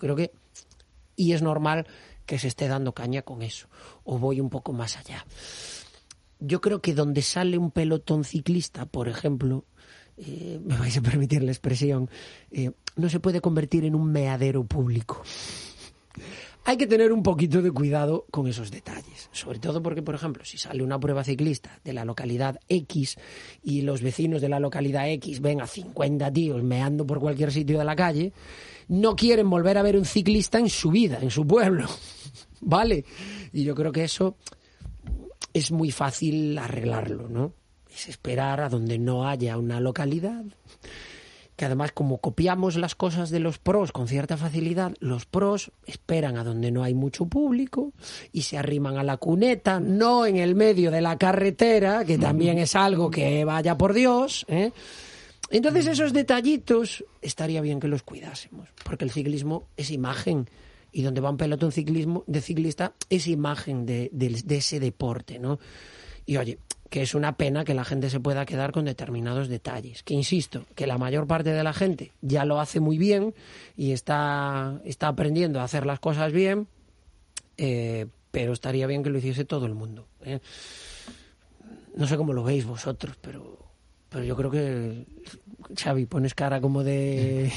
[0.00, 0.32] Creo que
[1.14, 1.86] y es normal
[2.26, 3.68] que se esté dando caña con eso.
[4.02, 5.24] O voy un poco más allá
[6.46, 9.64] yo creo que donde sale un pelotón ciclista, por ejemplo,
[10.16, 12.10] eh, me vais a permitir la expresión,
[12.50, 15.22] eh, no se puede convertir en un meadero público.
[16.66, 20.46] Hay que tener un poquito de cuidado con esos detalles, sobre todo porque, por ejemplo,
[20.46, 23.16] si sale una prueba ciclista de la localidad X
[23.62, 27.78] y los vecinos de la localidad X ven a 50 tíos meando por cualquier sitio
[27.78, 28.32] de la calle,
[28.88, 31.86] no quieren volver a ver un ciclista en su vida, en su pueblo.
[32.62, 33.04] ¿Vale?
[33.52, 34.36] Y yo creo que eso
[35.52, 37.52] es muy fácil arreglarlo, ¿no?
[37.94, 40.44] Es esperar a donde no haya una localidad.
[41.56, 46.36] Que además, como copiamos las cosas de los pros con cierta facilidad, los pros esperan
[46.36, 47.92] a donde no hay mucho público
[48.32, 52.58] y se arriman a la cuneta, no en el medio de la carretera, que también
[52.58, 54.44] es algo que vaya por Dios.
[54.48, 54.72] ¿eh?
[55.50, 60.48] Entonces, esos detallitos estaría bien que los cuidásemos, porque el ciclismo es imagen
[60.94, 64.10] y donde va un pelotón ciclismo, de ciclista es imagen de,
[64.48, 65.58] ese deporte, ¿no?
[66.24, 66.58] Y oye,
[66.94, 70.04] que es una pena que la gente se pueda quedar con determinados detalles.
[70.04, 73.34] Que insisto, que la mayor parte de la gente ya lo hace muy bien
[73.76, 76.68] y está, está aprendiendo a hacer las cosas bien,
[77.56, 80.06] eh, pero estaría bien que lo hiciese todo el mundo.
[80.24, 80.38] ¿eh?
[81.96, 83.58] No sé cómo lo veis vosotros, pero,
[84.08, 85.04] pero yo creo que
[85.76, 87.52] Xavi, pones cara como de...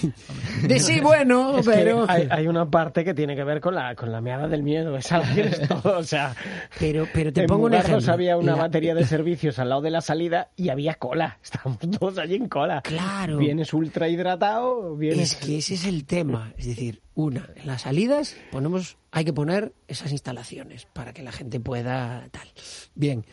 [0.64, 2.06] de sí, bueno, pero...
[2.08, 5.22] Hay, una parte que tiene que ver con la, con la meada del miedo, esa
[5.68, 6.36] todo, o sea...
[6.80, 8.14] Pero, pero te pongo un ejemplo.
[8.14, 12.18] había una batería de servicios al lado de la salida y había cola, estábamos todos
[12.18, 12.82] allí en cola.
[12.82, 13.38] Claro.
[13.38, 15.34] Vienes ultra hidratado, vienes...
[15.34, 19.34] Es que ese es el tema, es decir, una, en las salidas ponemos, hay que
[19.34, 22.48] poner esas instalaciones para que la gente pueda tal.
[22.96, 23.26] Bien,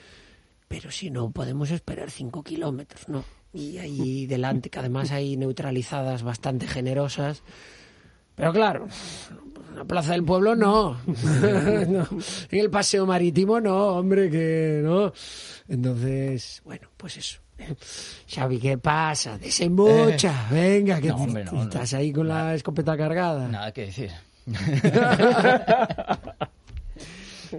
[0.68, 3.24] pero si no podemos esperar cinco kilómetros, ¿no?
[3.54, 7.42] y ahí delante, que además hay neutralizadas bastante generosas.
[8.34, 8.88] Pero claro,
[9.70, 10.98] en la Plaza del Pueblo no.
[11.06, 12.04] En
[12.50, 15.12] el Paseo Marítimo no, hombre, que no.
[15.68, 17.40] Entonces, bueno, pues eso.
[18.28, 19.38] Xavi, ¿qué pasa?
[19.38, 21.14] Desembocha, venga, que
[21.62, 23.46] estás ahí con la escopeta cargada.
[23.46, 24.10] Nada que decir.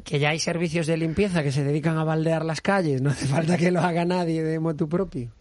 [0.04, 3.26] que ya hay servicios de limpieza que se dedican a baldear las calles, no hace
[3.28, 5.32] falta que lo haga nadie de motu propio.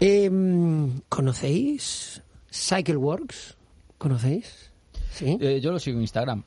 [0.00, 3.56] Em, ¿Conocéis CycleWorks?
[3.98, 4.72] ¿Conocéis?
[5.10, 5.36] Sí.
[5.40, 6.42] Eh, yo lo sigo en Instagram.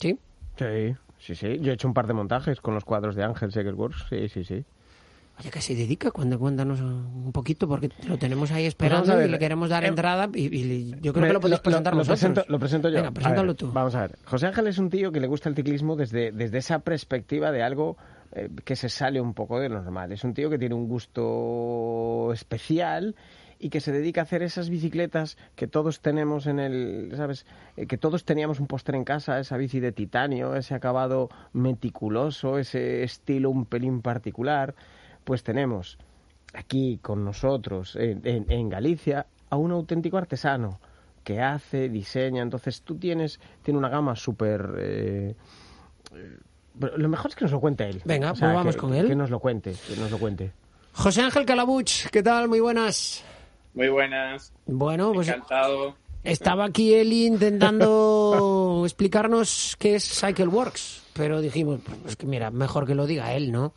[0.00, 0.18] ¿Sí?
[0.58, 1.58] Sí, sí, sí.
[1.60, 4.06] Yo he hecho un par de montajes con los cuadros de Ángel CycleWorks.
[4.08, 4.64] Sí, sí, sí.
[5.38, 6.10] Oye, ¿qué se dedica?
[6.10, 10.94] Cuéntanos un poquito, porque lo tenemos ahí esperando y le queremos dar eh, entrada y,
[11.00, 12.96] yo creo que lo podéis presentar lo, presento, lo presento yo.
[12.96, 13.72] Venga, preséntalo tú.
[13.72, 14.18] Vamos a ver.
[14.24, 17.62] José Ángel es un tío que le gusta el ciclismo desde, desde esa perspectiva de
[17.62, 17.96] algo
[18.32, 20.12] eh, que se sale un poco de lo normal.
[20.12, 23.16] Es un tío que tiene un gusto especial
[23.58, 27.46] y que se dedica a hacer esas bicicletas que todos tenemos en el, ¿sabes?
[27.76, 32.58] Eh, que todos teníamos un póster en casa, esa bici de titanio, ese acabado meticuloso,
[32.58, 34.74] ese estilo un pelín particular.
[35.24, 35.98] Pues tenemos
[36.52, 40.80] aquí con nosotros en, Galicia a un auténtico artesano
[41.22, 42.42] que hace, diseña.
[42.42, 44.74] Entonces tú tienes, tiene una gama súper...
[44.78, 45.34] Eh,
[46.78, 48.02] lo mejor es que nos lo cuente él.
[48.04, 49.06] Venga, pues vamos con él.
[49.06, 50.52] Que nos lo cuente, que nos lo cuente.
[50.92, 52.48] José Ángel Calabuch, ¿qué tal?
[52.48, 53.24] Muy buenas.
[53.74, 54.52] Muy buenas.
[54.66, 55.96] Bueno, pues encantado.
[56.22, 62.94] Estaba aquí él intentando explicarnos qué es CycleWorks, pero dijimos, pues que mira, mejor que
[62.94, 63.74] lo diga él, ¿no?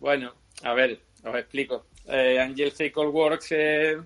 [0.00, 1.86] Bueno, a ver, os explico.
[2.06, 3.98] Eh, Angel CycleWorks es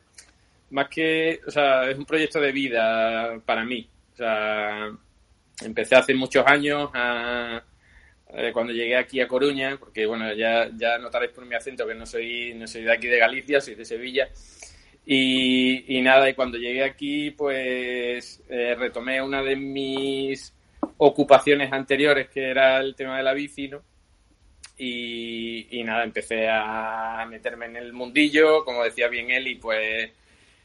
[0.71, 3.89] más que, o sea, es un proyecto de vida para mí.
[4.13, 4.91] O sea,
[5.63, 11.33] empecé hace muchos años eh, cuando llegué aquí a Coruña, porque bueno, ya, ya notaréis
[11.33, 14.29] por mi acento que no soy, no soy de aquí de Galicia, soy de Sevilla.
[15.07, 20.53] Y, nada, y cuando llegué aquí, pues eh, retomé una de mis
[20.97, 23.83] ocupaciones anteriores, que era el tema de la bici, ¿no?
[24.77, 30.11] Y, nada, empecé a meterme en el mundillo, como decía bien Eli, pues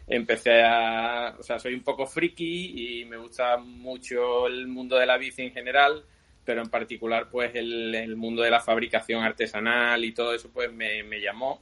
[0.10, 5.06] empecé a, o sea, soy un poco friki y me gusta mucho el mundo de
[5.06, 6.04] la bici en general,
[6.44, 11.22] pero en particular pues el, mundo de la fabricación artesanal y todo eso pues me,
[11.22, 11.62] llamó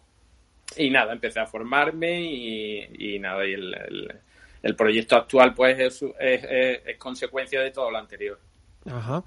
[0.77, 4.17] y nada, empecé a formarme y, nada, y el,
[4.63, 8.39] el, proyecto actual pues es, es, consecuencia de todo lo anterior.
[8.85, 9.23] Ajá.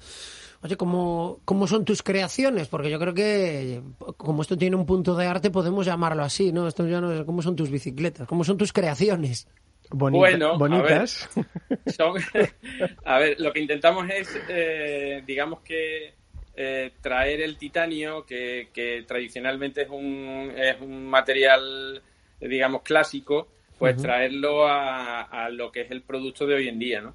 [0.62, 2.68] Oye, ¿cómo, ¿cómo son tus creaciones?
[2.68, 3.80] Porque yo creo que
[4.16, 6.68] como esto tiene un punto de arte, podemos llamarlo así, ¿no?
[6.68, 8.28] Esto ya no ¿Cómo son tus bicicletas?
[8.28, 9.48] ¿Cómo son tus creaciones?
[9.90, 11.28] bueno, bonitas.
[13.04, 16.14] A ver, lo que intentamos es, eh, digamos que
[16.54, 22.02] eh, traer el titanio, que, tradicionalmente es un, es un material,
[22.40, 27.14] digamos, clásico, pues traerlo a, lo que es el producto de hoy en día, ¿no?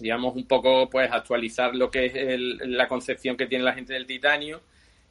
[0.00, 4.06] Digamos, un poco, pues, actualizar lo que es la concepción que tiene la gente del
[4.06, 4.60] titanio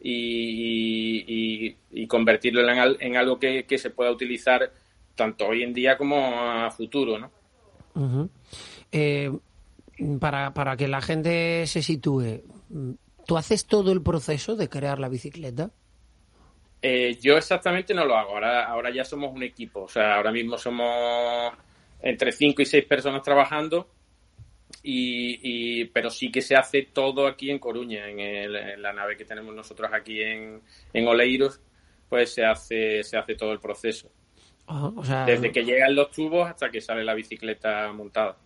[0.01, 1.75] y,
[2.07, 2.61] convertirlo
[2.99, 4.71] en, algo que, se pueda utilizar
[5.15, 8.29] tanto hoy en día como a futuro, ¿no?
[8.91, 9.31] Eh,
[10.19, 12.41] para, para que la gente se sitúe,
[13.29, 15.69] ¿Tú haces todo el proceso de crear la bicicleta?
[16.81, 18.31] Eh, yo exactamente no lo hago.
[18.31, 19.83] Ahora, ahora ya somos un equipo.
[19.83, 21.53] O sea, ahora mismo somos
[22.01, 23.87] entre cinco y seis personas trabajando.
[24.81, 29.53] Y, pero sí que se hace todo aquí en Coruña, en, la nave que tenemos
[29.53, 30.61] nosotros aquí en,
[30.93, 31.61] en, Oleiros,
[32.07, 34.09] pues se hace, se hace todo el proceso.
[35.25, 38.37] Desde que llegan los tubos hasta que sale la bicicleta montada.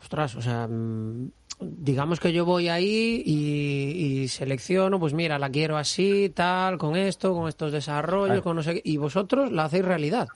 [0.00, 5.76] Ostras, o sea, mm, digamos que yo voy ahí y, selecciono, pues mira, la quiero
[5.76, 9.84] así, tal, con esto, con estos desarrollos, con no sé qué, y vosotros la hacéis
[9.84, 10.28] realidad.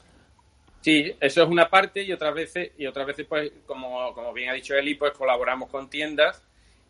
[0.85, 4.51] Sí, eso es una parte y otras veces, y otras veces pues, como, como bien
[4.51, 6.42] ha dicho Eli, pues colaboramos con tiendas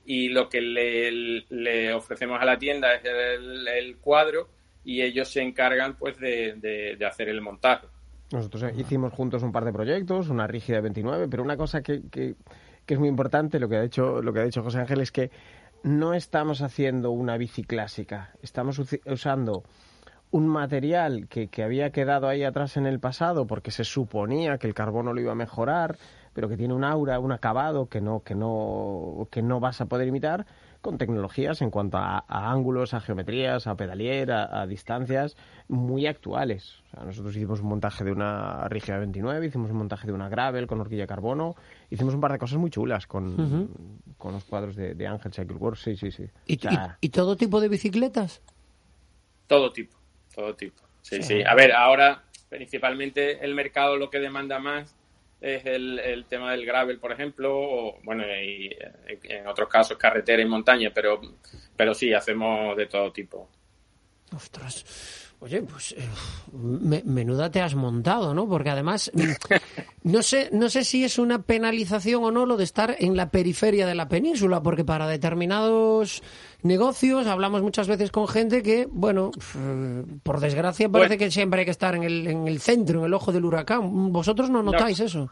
[0.04, 4.48] y lo que le, ofrecemos a la tienda es el, cuadro
[4.84, 6.54] y ellos se encargan pues de,
[6.98, 7.86] de, hacer el montaje.
[8.32, 12.34] Nosotros hicimos juntos un par de proyectos, una rígida 29, pero una cosa que, que
[12.86, 15.10] que es muy importante, lo que ha dicho, lo que ha dicho José Ángel, es
[15.10, 15.30] que
[15.82, 19.64] no estamos haciendo una bici clásica, estamos usando
[20.34, 24.66] un material que, que, había quedado ahí atrás en el pasado porque se suponía que
[24.66, 25.96] el carbono lo iba a mejorar,
[26.32, 29.86] pero que tiene un aura, un acabado que no, que no, que no vas a
[29.86, 30.44] poder imitar,
[30.80, 35.36] con tecnologías en cuanto a, ángulos, a geometrías, a pedalier, a, distancias
[35.68, 36.82] muy actuales.
[37.06, 40.80] nosotros hicimos un montaje de una rígida 29, hicimos un montaje de una gravel con
[40.80, 41.54] horquilla de carbono,
[41.90, 43.70] hicimos un par de cosas muy chulas con,
[44.18, 46.24] con los cuadros de, de Ángel Cycle Works, sí, sí, sí.
[46.46, 48.42] ¿Y, todo tipo de bicicletas?
[49.46, 49.96] Todo tipo,
[50.34, 50.82] todo tipo.
[51.02, 51.42] Sí, sí.
[51.42, 54.96] A ver, ahora principalmente el mercado lo que demanda más
[55.40, 58.74] es el, tema del gravel, por ejemplo, o bueno, y
[59.24, 61.20] en otros casos carretera y montaña, pero,
[61.76, 63.50] pero sí, hacemos de todo tipo.
[64.34, 65.23] Ostras.
[65.44, 68.48] Oye, pues eh, menuda te has montado, ¿no?
[68.48, 69.12] Porque además
[70.02, 73.30] no sé, no sé si es una penalización o no lo de estar en la
[73.30, 76.22] periferia de la península, porque para determinados
[76.62, 79.32] negocios hablamos muchas veces con gente que, bueno,
[80.22, 83.12] por desgracia parece que siempre hay que estar en el, en el centro, en el
[83.12, 84.14] ojo del huracán.
[84.14, 85.30] ¿Vosotros no notáis eso?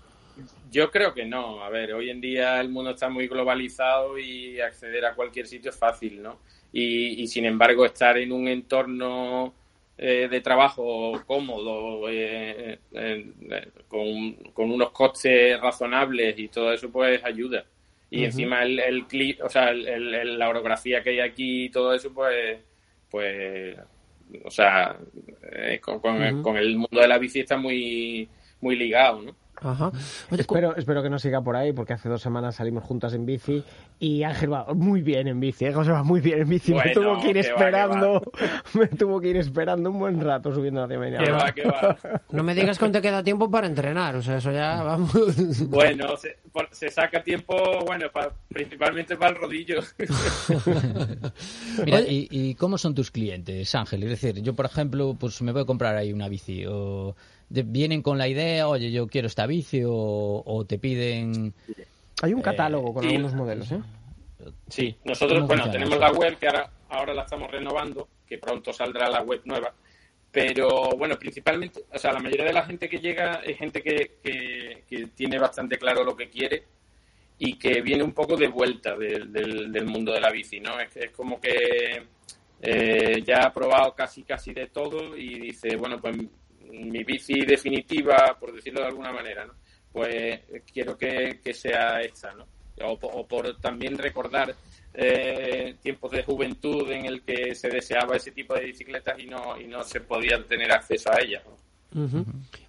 [0.70, 1.64] Yo creo que no.
[1.64, 5.70] A ver, hoy en día el mundo está muy globalizado y acceder a cualquier sitio
[5.70, 6.37] es fácil, ¿no?
[6.75, 9.53] y sin embargo, estar en un entorno
[10.05, 13.33] eh, de trabajo cómodo, eh, eh,
[13.87, 17.65] con, unos costes razonables y todo eso, pues ayuda.
[18.11, 21.95] Y encima el, el clip, o sea, el, la orografía que hay aquí y todo
[21.95, 22.59] eso, pues,
[23.09, 23.79] pues,
[24.45, 24.97] o sea,
[25.81, 28.29] con, con, el mundo de la bici está muy,
[28.61, 29.37] muy ligado, ¿no?
[29.64, 29.92] Ajá.
[30.31, 33.62] espero, espero que no siga por ahí, porque hace dos semanas salimos juntas en bici
[33.98, 35.72] y Ángel va muy bien en bici, ¿eh?
[35.72, 36.75] José va muy bien en bici.
[36.75, 38.22] me tuvo que ir esperando,
[38.75, 41.20] me tuvo que ir esperando un buen rato subiendo la media.
[42.31, 45.12] No me digas que te queda tiempo para entrenar, o sea, eso ya vamos.
[45.68, 46.07] Bueno,
[46.70, 47.55] se, saca tiempo,
[47.87, 48.07] bueno,
[48.48, 49.81] principalmente para el rodillo.
[51.85, 54.03] Mira, ¿y, ¿y cómo son tus clientes, Ángel?
[54.05, 57.14] Es decir, yo, por ejemplo, pues me voy a comprar ahí una bici o
[57.53, 61.53] vienen con la idea, oye, yo quiero esta bici o, te piden...
[62.23, 63.81] Hay un eh, catálogo con algunos modelos, ¿eh?
[64.69, 69.09] Sí, nosotros, bueno, tenemos la web que ahora, ahora la estamos renovando, que pronto saldrá
[69.09, 69.73] la web nueva,
[70.33, 74.13] pero bueno, principalmente, o sea, la mayoría de la gente que llega es gente que,
[74.88, 76.65] que, tiene bastante claro lo que quiere
[77.38, 80.81] y que viene un poco de vuelta del, del, mundo de la bici, ¿no?
[80.81, 82.03] Es, es como que
[82.63, 86.17] eh, ya ha probado casi casi de todo y dice, bueno, pues
[86.73, 89.54] mi bici definitiva, por decirlo de alguna manera, ¿no?
[89.92, 90.40] Pues
[90.73, 92.46] quiero que, que sea esta, ¿no?
[92.85, 94.54] O, o por también recordar
[94.94, 99.58] eh, tiempos de juventud en el que se deseaba ese tipo de bicicletas y no,
[99.58, 101.42] y no se podía tener acceso a ellas.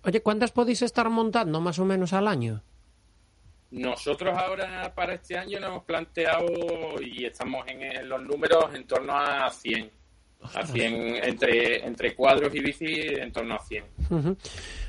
[0.03, 2.61] Oye, ¿cuántas podéis estar montando más o menos al año?
[3.71, 8.85] Nosotros ahora para este año nos hemos planteado y estamos en, en los números en
[8.85, 9.89] torno a 100.
[10.55, 13.83] A 100 entre, entre cuadros y bici en torno a 100.
[14.09, 14.37] Ujú.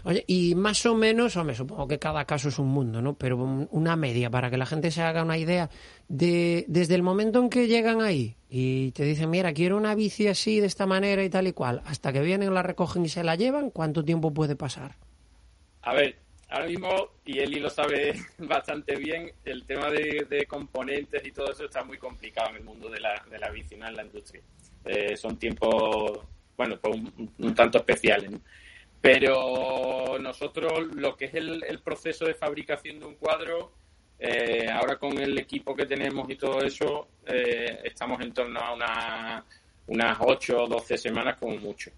[0.04, 3.14] Oye, y más o menos, hombre, supongo que cada caso es un mundo, ¿no?
[3.14, 5.70] Pero un- una media, para que la gente se haga una idea,
[6.08, 10.28] de desde el momento en que llegan ahí y te dicen, mira, quiero una bici
[10.28, 13.24] así, de esta manera y tal y cual, hasta que vienen, la recogen y se
[13.24, 14.96] la llevan, ¿cuánto tiempo puede pasar?
[15.82, 16.16] A ver,
[16.50, 16.88] ahora mismo,
[17.24, 21.82] y Eli lo sabe bastante bien, el tema de, de componentes y todo eso está
[21.84, 23.88] muy complicado en el mundo de la, de la bici, ¿no?
[23.88, 24.42] en la industria.
[24.84, 26.20] Eh, son tiempos,
[26.56, 27.00] bueno, pues
[27.38, 28.30] un, tanto especiales.
[29.00, 33.72] Pero nosotros, lo que es el, proceso de fabricación de un cuadro,
[34.18, 38.74] eh, ahora con el equipo que tenemos y todo eso, eh, estamos en torno a
[38.74, 39.44] una,
[39.88, 41.90] unas 8 o 12 semanas como mucho.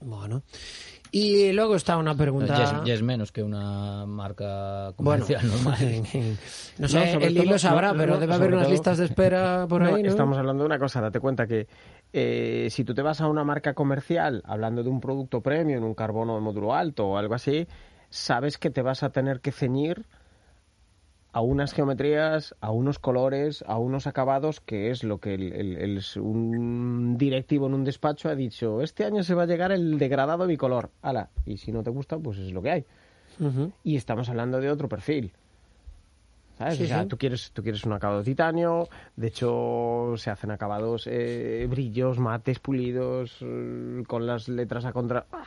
[0.00, 0.42] Bueno.
[1.12, 2.56] Y luego está una pregunta...
[2.56, 5.78] Ya es, ya es menos que una marca Bueno, comercial normal.
[6.78, 9.04] no sé, el todo- lo sabrá, no, pero no, debe haber unas todo- listas de
[9.06, 10.08] espera por No, ahí, ¿no?
[10.08, 11.66] Estamos hablando de una cosa, date cuenta que
[12.12, 15.94] eh, si tú te vas a una marca comercial hablando de un producto premium, un
[15.94, 17.66] carbono de módulo alto o algo así,
[18.08, 20.04] sabes que te vas a tener que ceñir
[21.32, 25.76] a unas geometrías, a unos colores, a unos acabados, que es lo que el, el-
[25.76, 29.98] el- un directivo en un despacho ha dicho, este año se va a llegar el
[29.98, 32.84] degradado bicolor, ala, y si no te gusta, pues es lo que hay.
[33.84, 35.32] Y estamos hablando de otro perfil.
[36.58, 36.76] ¿Sabes?
[36.76, 37.08] Sí, o sea, sí.
[37.08, 42.18] tú quieres, tú quieres un acabado de titanio, de hecho se hacen acabados eh, brillos,
[42.18, 45.24] mates, pulidos, eh, con las letras a contra...
[45.32, 45.44] ¡Ah!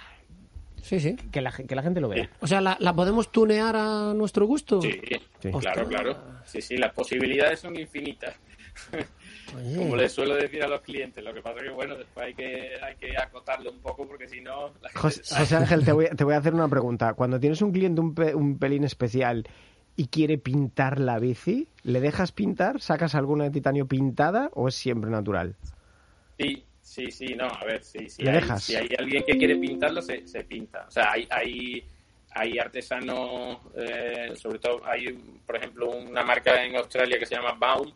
[0.83, 1.15] Sí, sí.
[1.31, 2.29] Que la, que la gente lo vea.
[2.41, 4.81] O sea, ¿la, la podemos tunear a nuestro gusto?
[4.81, 4.99] Sí,
[5.39, 5.49] Sí.
[5.59, 6.17] claro, claro.
[6.45, 8.35] Sí, sí, las posibilidades son infinitas.
[9.57, 9.77] Oye.
[9.77, 12.71] Como les suelo decir a los clientes, lo que pasa que, bueno, después hay que,
[12.81, 14.71] hay que acotarlo un poco porque si no...
[14.81, 15.21] la gente José.
[15.35, 17.13] José Ángel, te voy, a- te voy a hacer una pregunta.
[17.13, 19.45] Cuando tienes un cliente un, pe- un pelín especial
[19.95, 22.81] y quiere pintar la bici, ¿le dejas pintar?
[22.81, 25.55] ¿Sacas alguna de titanio pintada o es siempre natural?
[26.39, 28.23] Sí, sí, sí, no, a ver, sí, sí.
[28.23, 28.63] ¿Le hay, dejas?
[28.63, 30.85] Si hay alguien que quiere pintarlo, se, se pinta.
[30.87, 31.83] O sea, hay, hay,
[32.31, 35.13] hay artesanos, eh, sobre todo hay,
[35.45, 37.91] por ejemplo, una marca en Australia que se llama Baum,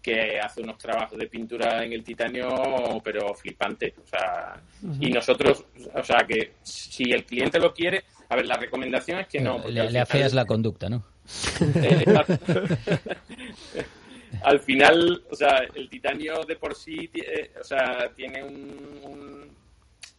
[0.00, 3.94] que hace unos trabajos de pintura en el titanio, pero flipante.
[4.02, 4.60] O sea,
[5.00, 9.28] y nosotros, o sea, que si el cliente lo quiere, a ver, la recomendación es
[9.28, 9.58] que no.
[9.66, 11.04] le, le afeas la conducta, ¿no?
[14.42, 19.54] al final, o sea, el titanio de por sí, eh, o sea, tiene un, un-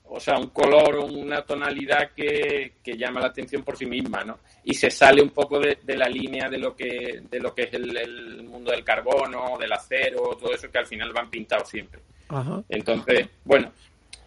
[0.07, 4.23] o sea, un color o una tonalidad que, que llama la atención por sí misma,
[4.23, 4.37] ¿no?
[4.63, 7.63] Y se sale un poco de, de la línea de lo que de lo que
[7.63, 11.67] es el, el mundo del carbono, del acero, todo eso que al final van pintados
[11.69, 11.99] siempre.
[12.29, 12.63] Ajá.
[12.69, 13.71] Entonces, bueno,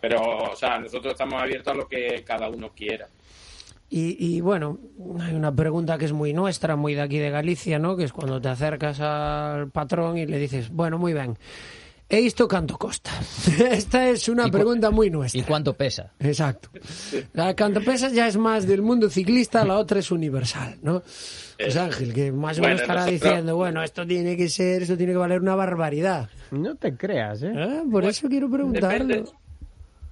[0.00, 0.20] pero,
[0.50, 3.06] o sea, nosotros estamos abiertos a lo que cada uno quiera.
[3.90, 4.78] Y, y, bueno,
[5.20, 7.96] hay una pregunta que es muy nuestra, muy de aquí de Galicia, ¿no?
[7.96, 11.38] Que es cuando te acercas al patrón y le dices, bueno, muy bien,
[12.10, 13.10] he visto canto costa.
[13.70, 15.40] Esta es una ¿Y cu- pregunta muy nuestra.
[15.40, 16.12] ¿Y cuánto pesa?
[16.20, 16.68] Exacto.
[17.32, 21.02] La cantopesa ya es más del mundo ciclista, la otra es universal, ¿no?
[21.58, 24.82] Pues Ángel, que más o menos Bueno, estará nosotros- diciendo, bueno, esto tiene que ser,
[24.82, 26.28] esto tiene que valer una barbaridad.
[26.50, 27.52] No te creas, ¿eh?
[27.56, 29.06] Ah, Por eso quiero preguntarlo.
[29.06, 29.30] Depende,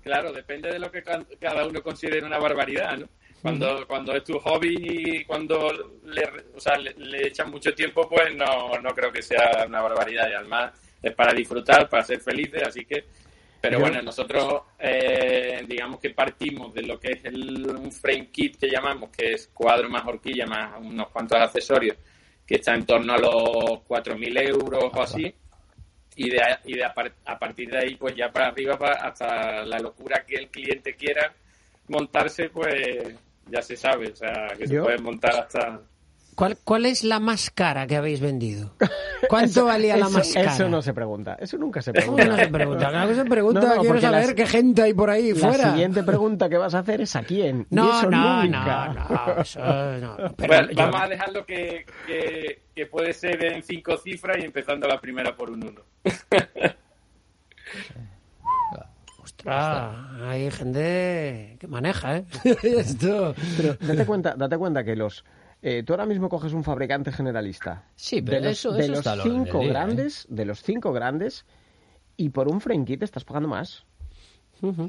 [0.02, 3.06] claro, depende de lo que cada uno considere una barbaridad, ¿no?
[3.42, 5.70] Cuando, cuando es tu hobby y cuando
[6.04, 6.22] le,
[6.56, 10.28] o sea, le, le echas mucho tiempo, pues no, no creo que sea una barbaridad.
[10.30, 10.72] Y además
[11.02, 13.04] es para disfrutar, para ser felices, así que...
[13.58, 18.56] Pero bueno, nosotros eh, digamos que partimos de lo que es el, un frame kit
[18.58, 21.96] que llamamos, que es cuadro más horquilla más unos cuantos accesorios,
[22.46, 25.34] que está en torno a los 4.000 euros o así.
[26.16, 28.92] Y de, y de a, par- a partir de ahí pues ya para arriba pa-
[29.02, 31.34] hasta la locura que el cliente quiera
[31.88, 33.14] montarse pues
[33.50, 35.80] ya se sabe o sea que se Yo- puede montar hasta
[36.34, 38.74] ¿Cuál, ¿Cuál es la más cara que habéis vendido?
[39.26, 40.52] ¿Cuánto valía la Eso- más cara?
[40.52, 41.38] Eso no se pregunta.
[41.40, 42.22] Eso nunca se ¿Cómo pregunta.
[42.24, 42.88] que no se pregunta?
[42.90, 45.48] Claro que se pregunta, No, no, quiero saber las- qué gente hay por ahí La
[45.48, 45.70] fuera.
[45.72, 47.66] siguiente pregunta que vas a hacer es a quién.
[47.70, 48.88] y No, eso no, nunca.
[48.88, 49.60] no, no, eso
[49.98, 50.16] no.
[50.36, 54.42] Pero Bueno, yo- vamos a dejarlo que, que, que puede ser en cinco cifras y
[54.44, 55.80] empezando la primera por un uno
[59.48, 62.24] Ostras, hay gente que maneja, ¿eh?
[62.62, 63.34] Esto...
[63.56, 65.24] Pero date cuenta, date cuenta que los.
[65.62, 67.84] eh, tú ahora mismo coges un fabricante generalista.
[67.94, 69.68] Sí, pero de los, eso- de eso los está cinco ¿eh?
[69.68, 71.44] grandes, de los cinco grandes,
[72.16, 73.84] y por un frame kit estás pagando más.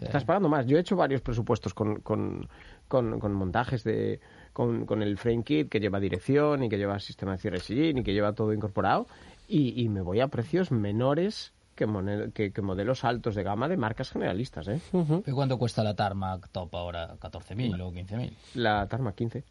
[0.02, 0.66] Estás pagando más.
[0.66, 2.48] Yo he hecho varios presupuestos con, con,
[2.88, 4.22] con, con montajes de
[4.54, 7.98] con, con el frame kit que lleva dirección y que lleva sistema de cierre sillín
[7.98, 9.08] y que lleva todo incorporado
[9.48, 13.70] y, y me voy a precios menores que, mone- que, que modelos altos de gama
[13.70, 14.82] de marcas generalistas, ¿eh?
[15.26, 17.16] ¿Y cuánto cuesta la Tarmac Top ahora?
[17.20, 18.32] ¿14.000 o 15.000?
[18.56, 19.44] La Tarmac 15.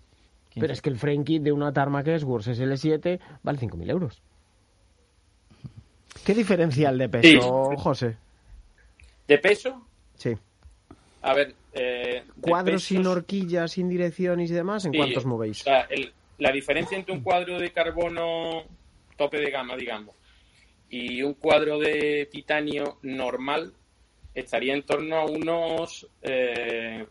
[0.59, 4.21] Pero es que el frame kit de una Tarmac Esworth SL7 vale 5.000 euros.
[6.25, 7.77] ¿Qué diferencial de peso, Sí.
[7.79, 8.17] José?
[9.29, 9.87] ¿De peso?
[10.17, 10.33] Sí.
[11.23, 11.55] A ver.
[11.73, 15.61] Eh, Cuadros sin horquillas, sin direcciones y demás, ¿en Sí, cuántos movéis?
[15.61, 18.63] o sea, el- la diferencia entre un cuadro de carbono
[19.17, 20.15] tope de gama, digamos,
[20.89, 23.73] y un cuadro de titanio normal
[24.35, 27.07] estaría en torno a unos eh,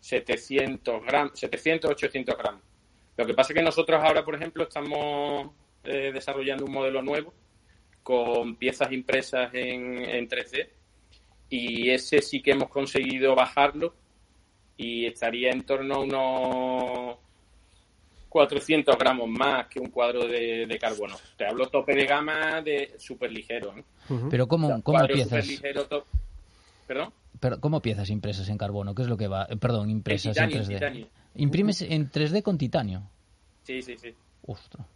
[0.00, 2.62] 700 gramos, 700, 800 gramos.
[3.16, 5.50] Lo que pasa es que nosotros ahora, por ejemplo, estamos
[5.84, 7.34] eh, desarrollando un modelo nuevo
[8.02, 10.68] con piezas impresas en, en 3D
[11.50, 13.94] y ese sí que hemos conseguido bajarlo
[14.76, 17.18] y estaría en torno a unos
[18.30, 21.16] 400 gramos más que un cuadro de, de carbono.
[21.36, 23.74] Te hablo tope de gama de súper ligero.
[23.76, 23.84] ¿eh?
[24.30, 25.46] Pero ¿cómo, cómo piezas?
[25.88, 26.04] top-
[26.86, 27.12] ¿Perdón?
[27.38, 28.94] Pero, ¿Cómo piezas impresas en carbono?
[28.94, 29.46] ¿Qué es lo que va?
[29.50, 30.68] eh, Perdón, impresas titanio, en 3D.
[30.74, 31.06] titanio.
[31.34, 33.02] ¿Imprimes en 3D con titanio?
[33.64, 34.14] Sí, sí, sí.
[34.46, 34.86] Ostras.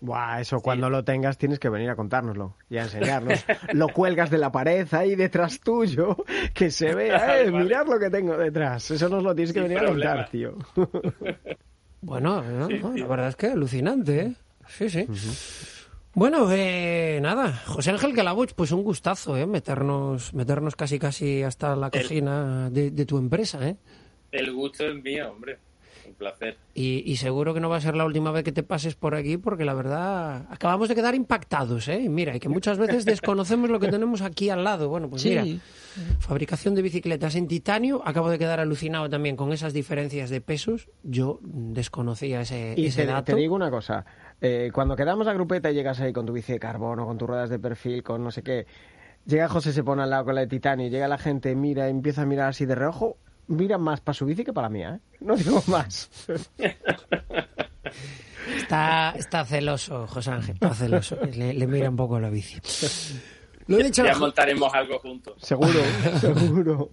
[0.00, 3.44] Buah, eso cuando lo tengas tienes que venir a contárnoslo y a enseñarnos.
[3.72, 6.16] lo cuelgas de la pared ahí detrás tuyo,
[6.54, 7.64] que se vea, eh, vale.
[7.64, 8.90] mirad lo que tengo detrás.
[8.92, 10.56] Eso nos lo tienes que Sin venir a contar, tío.
[12.00, 14.32] Bueno, no, no, la verdad es que alucinante, ¿eh?
[14.68, 15.06] Sí, sí.
[16.14, 19.46] Bueno, eh, nada, José Ángel Calabuch, pues un gustazo, ¿eh?
[19.46, 23.76] Meternos, meternos casi casi hasta la cocina de, de tu empresa, ¿eh?
[24.32, 25.58] El gusto es mío, hombre.
[26.06, 26.56] Un placer.
[26.74, 29.14] Y, y seguro que no va a ser la última vez que te pases por
[29.14, 32.08] aquí, porque la verdad acabamos de quedar impactados, ¿eh?
[32.08, 34.88] Mira, y que muchas veces desconocemos lo que tenemos aquí al lado.
[34.88, 35.30] Bueno, pues Sí.
[35.30, 35.44] mira,
[36.18, 38.02] fabricación de bicicletas en titanio.
[38.04, 40.88] Acabo de quedar alucinado también con esas diferencias de pesos.
[41.02, 43.32] Yo desconocía ese, Y ese te, dato.
[43.32, 44.04] te digo una cosa,
[44.40, 47.28] eh, cuando quedamos a grupeta y llegas ahí con tu bici de carbono, con tus
[47.28, 48.66] ruedas de perfil, con no sé qué,
[49.26, 52.22] llega José, se pone al lado con la de titanio, llega la gente, mira, empieza
[52.22, 55.16] a mirar así de reojo, mira más para su bici que para la mía, ¿eh?
[55.20, 56.10] No digo más.
[58.56, 61.16] Está, está celoso, José Ángel, está celoso.
[61.34, 62.58] Le, le mira un poco la bici.
[63.68, 65.34] Lo Ya montaremos algo juntos.
[65.42, 65.80] seguro,
[66.20, 66.90] seguro.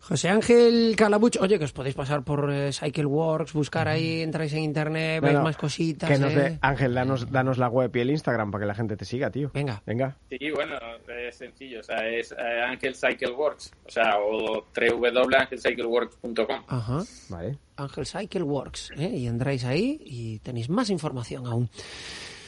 [0.00, 4.60] José Ángel Calabuch, oye, que os podéis pasar por eh, CycleWorks, buscar ahí, entráis en
[4.60, 6.08] internet, veis más cositas.
[6.08, 6.58] que nos eh.
[6.62, 9.50] Ángel, danos, danos la web y el Instagram para que la gente te siga, tío.
[9.52, 9.82] Venga.
[9.84, 10.16] Venga.
[10.30, 11.80] Sí, bueno, es sencillo.
[11.80, 13.72] O sea, es eh, Angel Cycle Works.
[13.84, 16.64] O sea, o www.angelcycleworks.com.
[16.68, 17.02] Ajá.
[17.28, 17.58] Vale.
[17.76, 19.08] Ángel Cycle Works, ¿eh?
[19.08, 21.68] y entráis ahí y tenéis más información aún.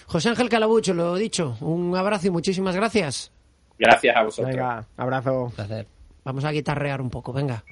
[0.07, 3.31] José Ángel Calabucho, lo dicho, un abrazo y muchísimas gracias.
[3.79, 4.55] Gracias a vosotros.
[4.55, 5.53] Venga, abrazo.
[5.55, 5.87] Placer.
[6.25, 7.65] Vamos a guitarrear un poco, venga.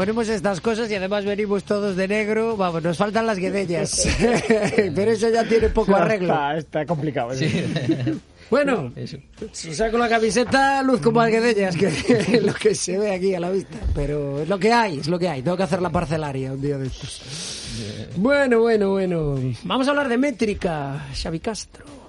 [0.00, 2.56] Ponemos estas cosas y además venimos todos de negro.
[2.56, 4.08] Vamos, nos faltan las guedellas.
[4.94, 6.32] Pero eso ya tiene poco arreglo.
[6.32, 7.32] Está, está complicado.
[7.34, 8.16] ¿eh?
[8.50, 8.92] Bueno,
[9.52, 13.40] si saco la camiseta, luz como alguedellas, que es lo que se ve aquí a
[13.40, 13.76] la vista.
[13.94, 15.42] Pero es lo que hay, es lo que hay.
[15.42, 18.08] Tengo que hacer la parcelaria un día de estos.
[18.16, 19.38] Bueno, bueno, bueno.
[19.64, 21.99] Vamos a hablar de métrica, Xavi Castro.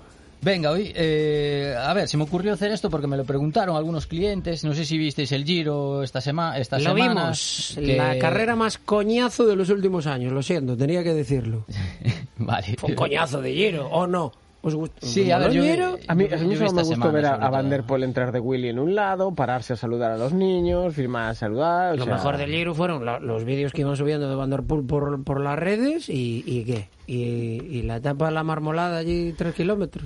[0.44, 4.08] Venga, hoy, eh, a ver, se me ocurrió hacer esto porque me lo preguntaron algunos
[4.08, 4.64] clientes.
[4.64, 7.14] No sé si visteis el Giro esta, sema esta Lo semana.
[7.14, 11.66] vimos, que- la carrera más coñazo de los últimos años, lo siento, tenía que decirlo.
[12.38, 12.76] vale.
[12.80, 14.32] Fue un coñazo de Giro, ¿o no?
[14.64, 15.06] ¿Os gustó?
[15.08, 15.38] Sí, a.
[15.38, 17.40] A mí, Yo- a yo mí vi solo me esta gustó semana, ver a, a
[17.40, 17.52] todo.
[17.52, 20.94] Van der Poel entrar de Willy en un lado, pararse a saludar a los niños,
[20.96, 21.98] firmar a saludar.
[21.98, 24.62] Lo sea, mejor del Giro fueron la- los vídeos que iban subiendo de Van der
[24.64, 26.90] Poel por, por las redes y, y qué.
[27.08, 30.06] Y, y la etapa de la marmolada allí tres kilómetros.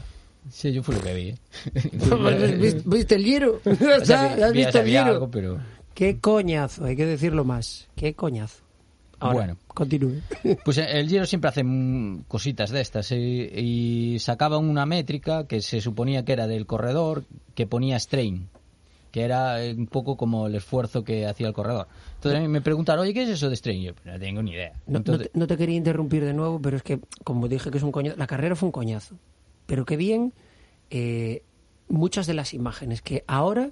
[0.50, 1.28] Sí, yo fue lo que vi.
[1.30, 1.38] ¿eh?
[2.60, 3.62] ¿Viste, viste el Giro?
[4.02, 5.02] O sea, ¿Has vi- vi- visto el Giro?
[5.06, 5.58] algo, pero...
[5.94, 7.88] Qué coñazo, hay que decirlo más.
[7.96, 8.64] Qué coñazo.
[9.20, 9.58] Ahora, Bueno.
[9.68, 10.22] continúe.
[10.66, 11.64] Pues el Giro siempre hace
[12.28, 13.18] cositas de estas eh,
[13.62, 17.24] y sacaban una métrica que se suponía que era del corredor
[17.56, 18.50] que ponía strain,
[19.12, 21.88] que era eh, un poco como el esfuerzo que hacía el corredor.
[22.16, 23.82] Entonces a mí me preguntaron, oye, ¿qué es eso de strain?
[23.84, 24.74] Yo "Pues no tengo ni idea.
[24.86, 27.72] No, no Entonces, te, no te quería interrumpir de nuevo, pero es que, como dije
[27.72, 29.16] que es un coñazo, la carrera fue un coñazo.
[29.66, 30.34] Pero qué bien
[30.90, 31.44] eh,
[31.88, 33.72] muchas de las imágenes que ahora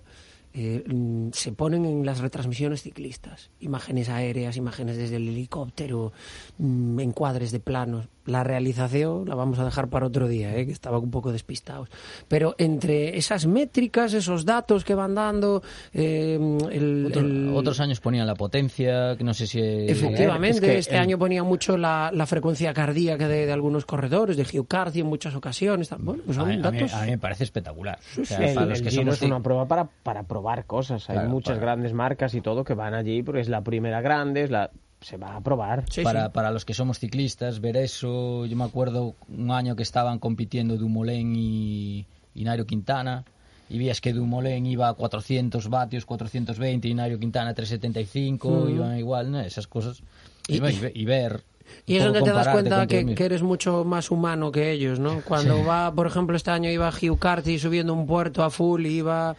[0.53, 3.49] eh, mm, se ponen en las retransmisiones ciclistas.
[3.59, 6.13] Imágenes aéreas, imágenes desde el helicóptero,
[6.59, 8.07] mm, encuadres de planos.
[8.25, 10.65] La realización la vamos a dejar para otro día, ¿eh?
[10.65, 11.89] que estaba un poco despistados.
[12.29, 15.61] Pero entre esas métricas, esos datos que van dando,
[15.93, 16.39] eh,
[16.71, 19.59] el, Otro- el- Otros años ponían la potencia, que no sé si...
[19.59, 23.85] Efectivamente, es que este el- año ponía mucho la, la frecuencia cardíaca de, de algunos
[23.85, 25.89] corredores, de Hugh Carthy en muchas ocasiones.
[25.99, 26.93] Bueno, pues A mí, a mí- datos.
[26.93, 27.99] a mí me parece espectacular.
[28.21, 31.09] O sea, para los que somos es una prueba para, para probar cosas.
[31.09, 34.01] Hay Claro, muchas para- grandes marcas y todo que van allí porque es la primera
[34.01, 34.71] grande, es la
[35.03, 35.83] se va a probar.
[35.89, 36.31] Sí, para, sí.
[36.33, 40.77] para los que somos ciclistas, ver eso, yo me acuerdo un año que estaban compitiendo
[40.77, 43.23] Dumoulin y, y Nairo Quintana,
[43.69, 49.31] y veías que Dumoulin iba a 400 vatios, 420, y Nairo Quintana 375, iban igual,
[49.31, 49.39] ¿no?
[49.41, 50.01] esas cosas.
[50.47, 51.43] Y, Y- y ve- y ver...
[51.85, 55.21] Y es donde te das cuenta que, que eres mucho más humano que ellos, ¿no?
[55.25, 58.97] Cuando va, por ejemplo, este año iba Hugh Carty subiendo un puerto a full y
[58.97, 59.33] iba,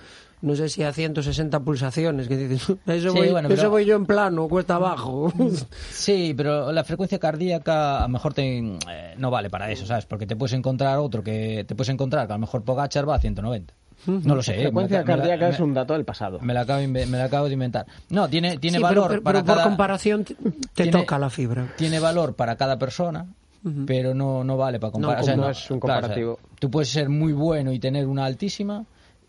[0.45, 3.85] no sé si a 160 pulsaciones, que dices, eso, Sí, voy, bueno, eso pero- voy
[3.85, 5.33] yo en plano, cuesta abajo.
[5.91, 10.07] Sí, pero la frecuencia cardíaca a lo mejor te, eh, no vale para eso, ¿sabes?
[10.07, 13.17] Porque te puedes encontrar otro que te puedes encontrar que a lo mejor Pogachar va
[13.17, 13.75] a 190.
[14.07, 14.53] No lo sé.
[14.53, 16.39] La eh, frecuencia me la- me la- cardíaca me- es un dato del pasado.
[16.41, 17.87] Me la acabo, me la acabo de inventar.
[18.11, 20.35] No, tiene, tiene Sí, valor pero, para pero por comparación te,
[20.75, 21.69] tiene- toca la fibra.
[21.77, 23.27] tiene valor para cada persona,
[23.87, 25.17] pero no, no vale para comparar.
[25.19, 26.39] No, O sea, no es un claro, o sea, comparativo.
[26.59, 28.85] tú puedes ser muy bueno y tener una altísima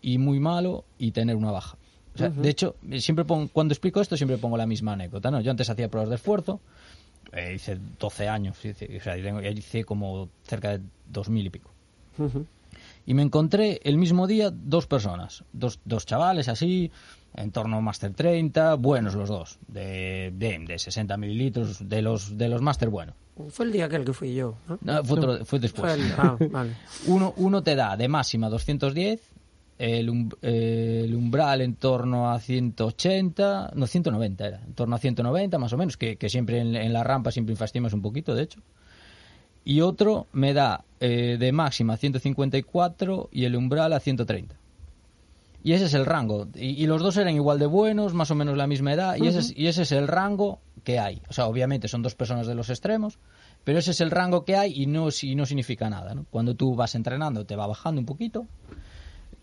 [0.06, 1.76] y muy malo y tener una baja.
[2.14, 5.30] O sea, De hecho, siempre pongo, cuando explico esto siempre pongo la misma anécdota.
[5.32, 5.40] ¿no?
[5.40, 6.60] Yo antes hacía pruebas de esfuerzo,
[7.32, 11.70] eh, hice 12 años, hice, o sea, tengo- hice como cerca de 2.000 y pico.
[13.04, 16.90] Y me encontré el mismo día dos personas, dos, dos chavales así,
[17.34, 22.38] en torno a Master 30, buenos los dos, de, de, de 60 mililitros, de los,
[22.38, 23.14] de los Master buenos.
[23.50, 24.78] Fue el día aquel que fui yo, ¿no?
[24.80, 25.92] No, fue, otro- fue después.
[25.92, 26.72] Fue el- ah, vale.
[27.06, 29.20] Uno, uno te da de máxima 210,
[29.78, 34.98] el, um- eh, el umbral en torno a 180, no 190 era, en torno a
[34.98, 38.34] 190 más o menos, que, que siempre en, en la rampa siempre inflastimas un poquito,
[38.34, 38.60] de hecho.
[39.64, 44.54] Y otro me da eh, de máxima 154 y el umbral a 130.
[45.64, 46.46] Y ese es el rango.
[46.54, 49.26] Y, y los dos eran igual de buenos, más o menos la misma edad, y,
[49.26, 51.20] ese es, y ese es el rango que hay.
[51.28, 53.18] O sea, obviamente son dos personas de los extremos,
[53.64, 56.14] pero ese es el rango que hay y no, si- no significa nada.
[56.14, 56.24] ¿no?
[56.30, 58.46] Cuando tú vas entrenando te va bajando un poquito,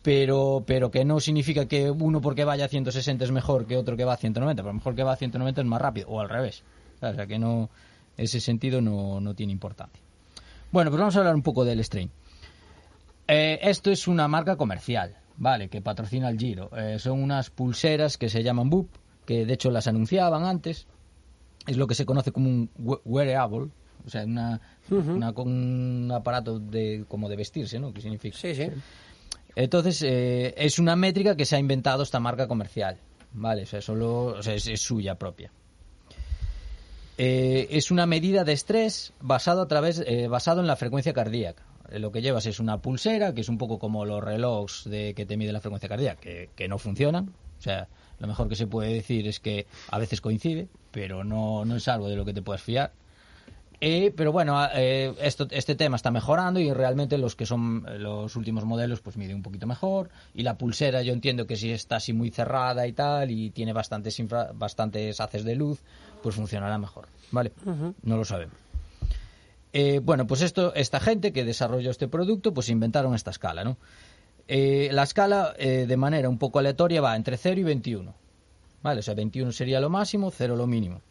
[0.03, 3.97] pero, pero que no significa que uno porque vaya a 160 es mejor que otro
[3.97, 6.09] que va a 190, pero a lo mejor que va a 190 es más rápido,
[6.09, 6.63] o al revés.
[7.01, 7.69] O sea, que no,
[8.17, 10.01] ese sentido no, no tiene importancia.
[10.71, 12.11] Bueno, pues vamos a hablar un poco del Strain.
[13.27, 15.69] Eh, esto es una marca comercial, ¿vale?
[15.69, 16.69] Que patrocina el Giro.
[16.75, 18.89] Eh, son unas pulseras que se llaman Boop,
[19.25, 20.87] que de hecho las anunciaban antes.
[21.65, 23.69] Es lo que se conoce como un we- wearable,
[24.05, 24.59] o sea, una,
[25.11, 27.93] una- con un aparato de, como de vestirse, ¿no?
[27.93, 28.37] ¿Qué significa?
[28.37, 28.67] Sí, sí.
[29.55, 32.97] Entonces, eh, es una métrica que se ha inventado esta marca comercial,
[33.33, 33.63] ¿vale?
[33.63, 35.51] O sea, solo, o sea, es, suya propia.
[37.17, 41.63] Eh, es una medida de estrés basado a través, eh, basado en la frecuencia cardíaca.
[41.91, 45.13] Eh, Lo que llevas es una pulsera, que es un poco como los relojes de
[45.13, 47.33] que te mide la frecuencia cardíaca, que, que no funcionan.
[47.59, 47.87] O sea,
[48.19, 51.87] lo mejor que se puede decir es que a veces coincide, pero no, no es
[51.87, 52.91] algo de lo que te puedas fiar.
[54.15, 57.99] Pero bueno, a- eh, esto, este tema está mejorando y realmente los que son eh,
[57.99, 61.71] los últimos modelos pues mide un poquito mejor y la pulsera yo entiendo que si
[61.71, 65.79] está así muy cerrada y tal y tiene bastantes infra- bastantes haces de luz
[66.21, 67.51] pues funcionará mejor, ¿vale?
[68.03, 68.55] No lo sabemos.
[69.73, 73.77] Eh, bueno, pues esto, esta gente que desarrolló este producto pues inventaron esta escala, ¿no?
[74.47, 78.13] Eh, la escala eh, de manera un poco aleatoria va entre 0 y 21.
[78.83, 78.99] ¿Vale?
[78.99, 81.01] O sea, 21 sería lo máximo, 0 lo mínimo.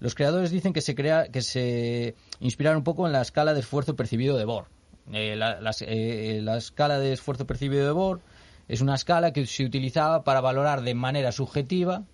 [0.00, 3.60] Los creadores dicen que se, crea, que se inspiraron un poco en la escala de
[3.60, 4.66] esfuerzo percibido de Bohr.
[5.12, 8.20] Eh, la, las- eh, la escala de esfuerzo percibido de Bohr
[8.68, 12.04] es una escala que se utilizaba para valorar de manera subjetiva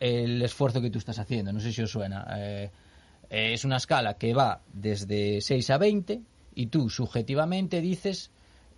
[0.00, 1.52] el esfuerzo que tú estás haciendo.
[1.52, 2.26] No sé si os suena.
[2.38, 2.70] Eh,
[3.28, 6.22] eh, es una escala que va desde 6 a 20
[6.54, 8.30] y tú subjetivamente dices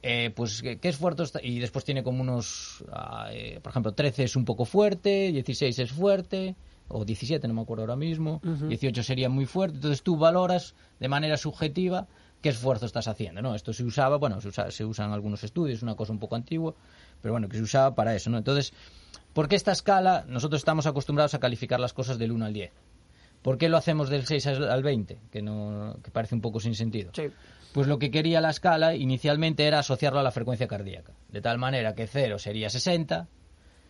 [0.02, 3.92] eh, pues qué, qué esfuerzo está y después tiene como unos ah, eh, por ejemplo
[3.92, 6.56] 13 es un poco fuerte 16 es fuerte
[6.92, 11.08] o 17 no me acuerdo ahora mismo 18 sería muy fuerte entonces tú valoras de
[11.08, 12.06] manera subjetiva
[12.40, 15.42] qué esfuerzo estás haciendo no esto se usaba bueno se usa, se usa en algunos
[15.44, 16.74] estudios una cosa un poco antigua
[17.20, 18.72] pero bueno que se usaba para eso no entonces
[19.32, 22.72] ¿por qué esta escala nosotros estamos acostumbrados a calificar las cosas del 1 al 10
[23.42, 25.18] ¿Por qué lo hacemos del 6 al al 20?
[25.30, 27.10] Que, no, que parece un poco sin sentido.
[27.12, 27.24] Sí.
[27.72, 31.12] Pues lo que quería la escala inicialmente era asociarlo a la frecuencia cardíaca.
[31.28, 33.28] De tal manera que 0 sería 60,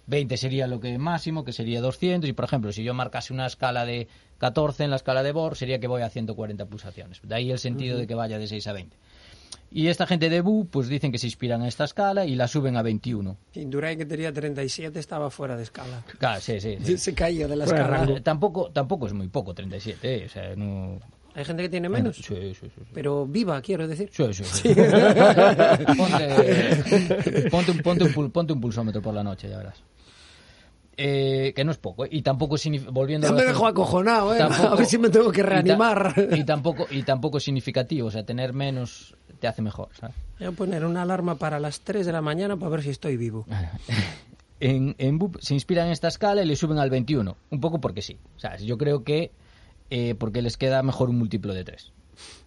[0.07, 2.29] 20 sería lo que máximo, que sería 200.
[2.29, 5.57] Y por ejemplo, si yo marcase una escala de 14 en la escala de Bohr,
[5.57, 7.21] sería que voy a 140 pulsaciones.
[7.23, 8.97] De ahí el sentido de que vaya de 6 a 20.
[9.75, 12.47] Y esta gente de Bu, pues dicen que se inspiran en esta escala y la
[12.47, 13.37] suben a 21.
[13.55, 16.05] Indurain, que tenía 37, estaba fuera de escala.
[16.19, 16.77] Claro, sí, sí.
[16.83, 16.99] sí.
[16.99, 17.99] Se caía de la Fuera escala.
[17.99, 18.17] rango.
[18.19, 20.27] Eh, Tampoco, tampoco es muy poco 37, ¿eh?
[20.27, 21.01] O sea, no...
[21.35, 22.17] Hay gente que tiene menos.
[22.17, 22.67] Sí, sí, sí.
[22.75, 22.83] sí.
[22.93, 24.11] Pero viva, quiero decir.
[24.13, 24.69] Sí, sí, sí.
[25.97, 29.83] ponte, ponte, un, ponte, un, ponte un pulsómetro por la noche, ya verás.
[30.97, 32.09] Eh, que no es poco, ¿eh?
[32.13, 32.57] y tampoco
[32.91, 34.39] volviendo Ya me dejó acojonado, ¿eh?
[34.39, 36.15] Tampoco- a ver si me tengo que y ta- reanimar.
[36.33, 40.15] Y, tampoco, y tampoco es significativo, o sea, tener menos te hace mejor, ¿sabes?
[40.39, 43.17] Voy a poner una alarma para las 3 de la mañana para ver si estoy
[43.17, 43.47] vivo.
[44.61, 47.81] En, en BUP se inspiran en esta escala y le suben al 21, un poco
[47.81, 48.19] porque sí.
[48.37, 49.33] O sea, yo creo que
[49.91, 51.91] eh, porque les queda mejor un múltiplo de 3.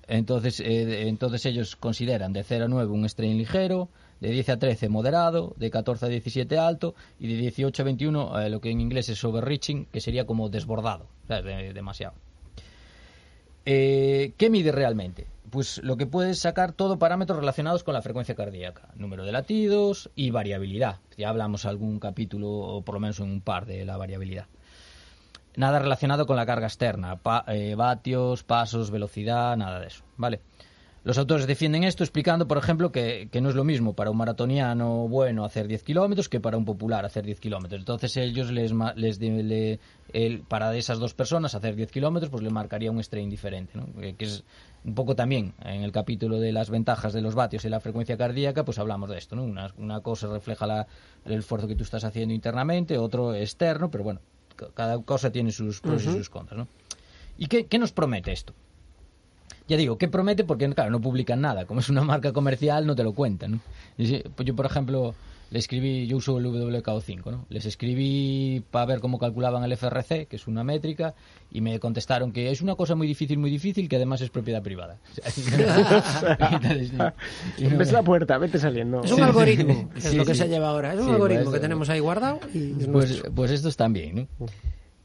[0.07, 3.89] Entonces, eh, entonces ellos consideran de 0 a 9 un strain ligero,
[4.19, 8.39] de 10 a 13 moderado, de 14 a 17 alto y de 18 a 21
[8.41, 12.13] eh, lo que en inglés es overreaching, que sería como desbordado, o sea, de- demasiado.
[13.65, 15.27] Eh, ¿Qué mide realmente?
[15.49, 20.09] Pues lo que puedes sacar todo parámetros relacionados con la frecuencia cardíaca, número de latidos
[20.15, 20.99] y variabilidad.
[21.17, 24.47] Ya hablamos algún capítulo, o por lo menos en un par, de la variabilidad.
[25.55, 30.41] Nada relacionado con la carga externa, pa- eh, vatios, pasos, velocidad, nada de eso, ¿vale?
[31.05, 34.17] Los autores defienden esto explicando, por ejemplo, que, que no es lo mismo para un
[34.17, 37.79] maratoniano bueno hacer 10 kilómetros que para un popular hacer 10 kilómetros.
[37.79, 39.79] Entonces ellos les, les de- le-
[40.13, 43.85] el- para esas dos personas hacer 10 kilómetros pues le marcaría un strain diferente, ¿no?
[44.01, 44.43] Que es
[44.83, 48.17] un poco también en el capítulo de las ventajas de los vatios y la frecuencia
[48.17, 49.43] cardíaca, pues hablamos de esto, ¿no?
[49.43, 50.87] Una, una cosa refleja la-
[51.23, 54.21] el esfuerzo que tú estás haciendo internamente, otro externo, pero bueno,
[54.55, 56.67] ca- cada cosa tiene sus pros y sus contras, ¿no?
[57.37, 58.55] ¿Y qué, qué nos promete esto?
[59.67, 60.43] Ya digo, ¿qué promete?
[60.43, 61.65] Porque, claro, no publican nada.
[61.65, 63.61] Como es una marca comercial, no te lo cuentan.
[63.97, 65.15] pues yo, por ejemplo,
[65.49, 67.45] le escribí, yo uso el WKO5, ¿no?
[67.49, 71.13] Les escribí para ver cómo calculaban el FRC, que es una métrica,
[71.51, 74.61] y me contestaron que es una cosa muy difícil, muy difícil, que además es propiedad
[74.61, 74.97] privada.
[75.35, 76.91] Entonces,
[77.57, 79.01] y no- Ves la puerta, vete saliendo.
[79.03, 80.41] Es un algoritmo, es Sí, lo que sí.
[80.41, 80.93] se lleva ahora.
[80.93, 84.27] Es un Sí, algoritmo pues, que tenemos ahí guardado y es Pues, pues estos también,
[84.39, 84.45] ¿no?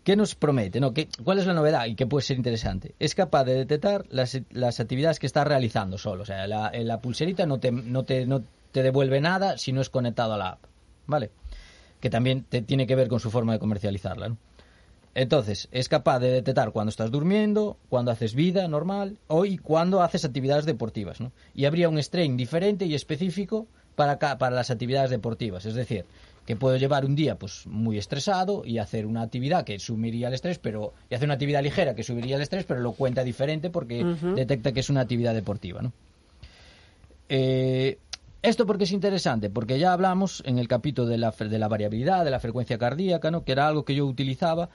[0.04, 0.80] ¿Qué nos promete?
[0.80, 2.94] No, ¿qué, ¿Cuál es la novedad y qué puede ser interesante?
[2.98, 6.22] Es capaz de detectar las, las actividades que estás realizando solo.
[6.22, 8.42] O sea, la, en la pulserita no te, no, te, no
[8.72, 10.64] te devuelve nada si no es conectado a la app.
[11.06, 11.30] ¿Vale?
[12.00, 14.38] Que también te, tiene que ver con su forma de comercializarla, ¿no?
[15.14, 20.02] Entonces, es capaz de detectar cuando estás durmiendo, cuando haces vida normal o y cuando
[20.02, 21.20] haces actividades deportivas.
[21.20, 21.32] ¿no?
[21.52, 25.66] Y habría un strain diferente y específico para, para las actividades deportivas.
[25.66, 26.04] Es decir,
[26.50, 30.34] que puedo llevar un día pues muy estresado y hacer una actividad que subiría el
[30.34, 33.70] estrés, pero y hacer una actividad ligera que subiría el estrés, pero lo cuenta diferente
[33.70, 34.02] porque
[34.34, 35.80] detecta que es una actividad deportiva.
[35.80, 35.92] ¿no?
[37.28, 37.98] Eh,
[38.42, 39.48] ¿Esto porque es interesante?
[39.48, 43.30] Porque ya hablamos en el capítulo de la, de la variabilidad, de la frecuencia cardíaca,
[43.30, 43.44] ¿no?
[43.44, 44.70] que era algo que yo utilizaba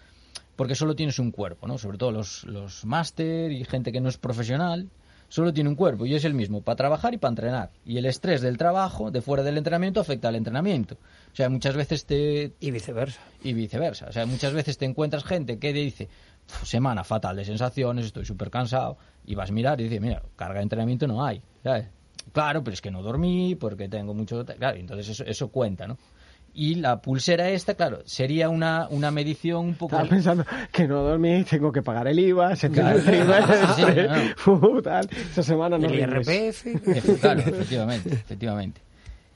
[0.56, 1.78] porque solo tienes un cuerpo, ¿no?
[1.78, 4.88] sobre todo los, los máster y gente que no es profesional,
[5.30, 7.72] solo tiene un cuerpo y es el mismo para trabajar y para entrenar.
[7.86, 10.96] Y el estrés del trabajo, de fuera del entrenamiento, afecta al entrenamiento.
[11.32, 13.20] O sea, muchas veces te, Y viceversa.
[13.44, 14.08] y viceversa.
[14.08, 16.08] O sea, muchas veces te encuentras gente que dice,
[16.48, 20.22] "Uf, semana fatal de sensaciones, estoy súper cansado, y vas a mirar y dices, mira,
[20.36, 21.42] carga de entrenamiento no hay.
[21.64, 21.88] ¿sabes?
[22.32, 24.46] Claro, pero es que no dormí, porque tengo mucho...
[24.46, 25.98] Claro, entonces eso, eso cuenta, ¿no?
[26.58, 29.96] Y la pulsera esta, claro, sería una, una medición un poco...
[29.98, 32.98] Estaba pensando que no dormí, tengo que pagar el IVA, se Claro.
[32.98, 35.10] el IVA, Sí, este, tal.
[35.32, 36.00] Esa semana no El.
[36.00, 37.20] IRPF.
[37.20, 38.82] Claro, efectivamente, efectivamente.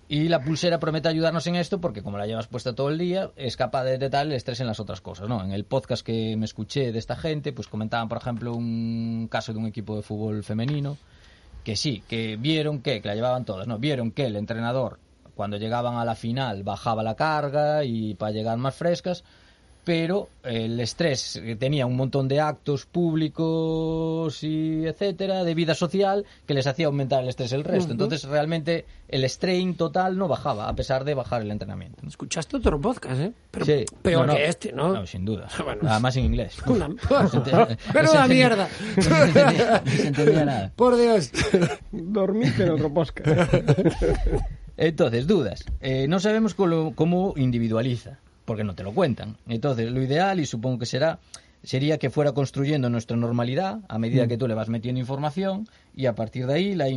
[0.07, 3.31] Y la pulsera promete ayudarnos en esto porque como la llevas puesta todo el día,
[3.35, 5.43] es capaz de detectar el estrés en las otras cosas, ¿no?
[5.43, 9.51] En el podcast que me escuché de esta gente, pues comentaban, por ejemplo, un caso
[9.51, 10.97] de un equipo de fútbol femenino
[11.65, 13.77] que sí, que vieron que, que la llevaban todas, ¿no?
[13.77, 14.99] Vieron que el entrenador
[15.39, 19.23] cuando llegaban a la final bajaba la carga y para llegar más frescas,
[19.89, 26.27] pero el estrés que tenía un montón de actos públicos y etcétera de vida social
[26.45, 27.93] que les hacía aumentar el estrés el resto.
[27.93, 32.05] Entonces realmente el strain total no bajaba a pesar de bajar el entrenamiento.
[32.07, 33.31] Escuchaste otro podcast, ¿eh?
[33.49, 33.85] Pero Sí.
[34.03, 34.37] peor No, no.
[34.37, 34.93] que este, ¿no?
[34.93, 35.47] No, sin duda.
[35.63, 35.81] Bueno.
[35.81, 36.55] Nada más en inglés.
[36.67, 36.89] Una-
[37.91, 38.69] Pero una mierda.
[38.95, 40.71] No se entendía, no se entendía nada.
[40.75, 41.31] Por Dios.
[41.91, 43.51] Dormiste en otro podcast.
[44.77, 45.65] Entonces, dudas.
[45.81, 48.19] Eh, no sabemos cómo, cómo individualiza,
[48.49, 49.37] porque no te lo cuentan.
[49.47, 51.19] Entonces, lo ideal, y supongo que será,
[51.61, 56.07] sería que fuera construyendo nuestra normalidad a medida que tú le vas metiendo información y
[56.07, 56.87] a partir de ahí, la,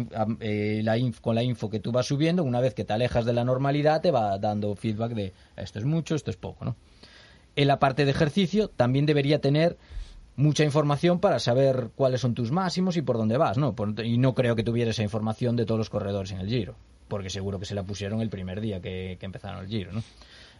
[0.40, 3.34] eh, la con la info que tú vas subiendo, una vez que te alejas de
[3.34, 6.74] la normalidad, te va dando feedback de esto es mucho, esto es poco, ¿no?
[7.55, 9.76] En la parte de ejercicio también debería tener
[10.36, 13.74] mucha información para saber cuáles son tus máximos y por dónde vas, ¿no?
[13.74, 16.76] Por- y no creo que tuviera esa información de todos los corredores en el Giro,
[17.09, 20.03] porque seguro que se la pusieron el primer día que, que empezaron el Giro, ¿no?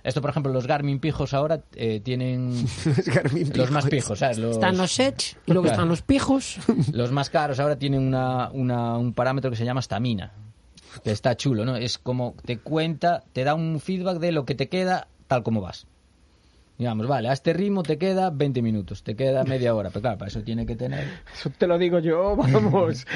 [0.05, 2.67] Esto, por ejemplo, los Garmin pijos ahora eh, tienen
[3.07, 3.91] Garmin los más pijos.
[4.05, 4.39] pijos, ¿sabes?
[4.39, 5.75] Los, Están los Edge y luego Claro.
[5.77, 6.57] están los pijos.
[6.93, 10.33] los más caros ahora tienen una, una- un parámetro que se llama stamina,
[11.05, 11.77] que está chulo, ¿no?
[11.77, 15.61] Es como te cuenta, te da un feedback de lo que te queda tal como
[15.61, 15.87] vas.
[16.83, 20.19] Digamos, vale, a este ritmo te queda 20 minutos, te queda media hora, pero claro,
[20.19, 21.07] para eso tiene que tener...
[21.33, 23.07] Eso te lo digo yo, vamos.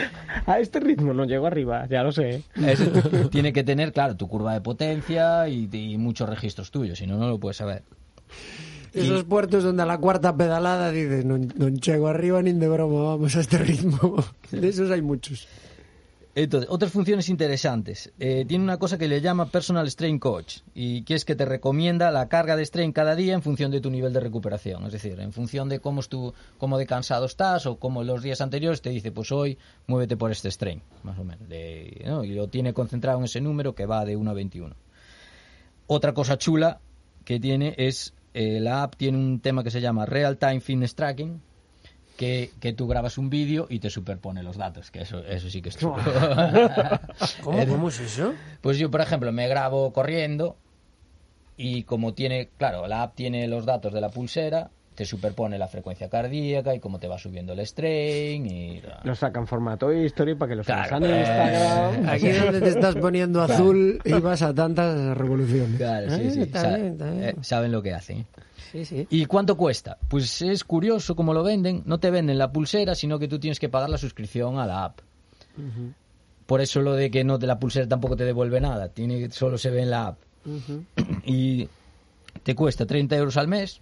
[0.46, 2.44] A este ritmo no llego arriba, ya lo sé.
[2.64, 7.08] eso tiene que tener, claro, tu curva de potencia y, y muchos registros tuyos, si
[7.08, 7.82] no, no lo puedes saber.
[8.94, 13.02] Esos puertos donde a la cuarta pedalada dices, no, no llego arriba ni de broma,
[13.02, 14.22] vamos a este ritmo.
[14.52, 15.48] De esos hay muchos.
[16.38, 18.12] Entonces, otras funciones interesantes.
[18.18, 21.46] Eh, tiene una cosa que le llama Personal Strain Coach y que es que te
[21.46, 24.84] recomienda la carga de strain cada día en función de tu nivel de recuperación.
[24.84, 28.22] Es decir, en función de cómo, es tu, cómo de cansado estás o cómo los
[28.22, 29.56] días anteriores te dice, pues hoy
[29.86, 31.48] muévete por este strain, más o menos.
[31.50, 34.76] Y lo tiene concentrado en ese número que va de 1 a 21.
[35.86, 36.80] Otra cosa chula
[37.24, 40.96] que tiene es, eh, la app tiene un tema que se llama Real Time Fitness
[40.96, 41.40] Tracking,
[42.16, 45.62] que, que tú grabas un vídeo y te superpone los datos, que eso, eso sí
[45.62, 45.96] que es chulo.
[47.42, 48.34] ¿Cómo, ¿Cómo es eso?
[48.60, 50.56] Pues yo, por ejemplo, me grabo corriendo
[51.56, 55.68] y como tiene, claro, la app tiene los datos de la pulsera, te superpone la
[55.68, 58.82] frecuencia cardíaca y cómo te va subiendo el strain y...
[59.04, 62.08] Lo sacan en formato history para que lo Claro, a Instagram.
[62.08, 65.76] Aquí donde te estás poniendo azul y vas a tantas revoluciones.
[65.76, 67.24] Claro, sí, Eh, sí, está sa- bien, está bien.
[67.24, 68.18] eh, saben lo que hacen.
[68.20, 68.26] ¿eh?
[68.72, 69.06] Sí, sí.
[69.10, 69.98] ¿Y cuánto cuesta?
[70.08, 71.82] Pues es curioso cómo lo venden.
[71.86, 74.84] No te venden la pulsera, sino que tú tienes que pagar la suscripción a la
[74.84, 75.00] app.
[76.46, 78.88] Por eso lo de que no de la pulsera tampoco te devuelve nada.
[78.88, 80.18] Tiene, solo se ve en la app.
[81.24, 81.68] Y
[82.42, 83.80] te cuesta 30 euros al mes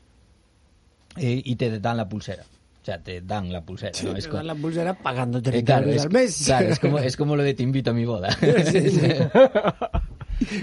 [1.16, 2.42] eh, y te dan la pulsera.
[2.82, 3.92] O sea, te dan la pulsera.
[4.04, 4.14] ¿no?
[4.16, 6.42] Es Te co- dan la pulsera pagando 30 eh, claro, euros es, al mes.
[6.44, 8.28] claro, es como, es como lo de te invito a mi boda.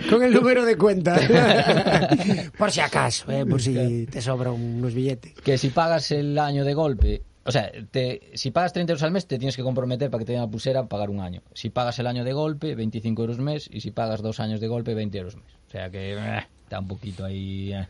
[0.09, 1.17] Con el número de cuenta.
[2.57, 5.33] por si acaso, eh, por si te sobran unos billetes.
[5.43, 9.11] que si pagas el año de golpe, o sea, te, si pagas 30 euros al
[9.11, 11.41] mes, te tienes que comprometer para que te den la pulsera pagar un año.
[11.53, 14.67] Si pagas el año de golpe, 25 euros mes, y si pagas dos años de
[14.67, 15.45] golpe, 20 euros mes.
[15.67, 17.73] O sea que eh, está un poquito ahí.
[17.73, 17.87] Eh.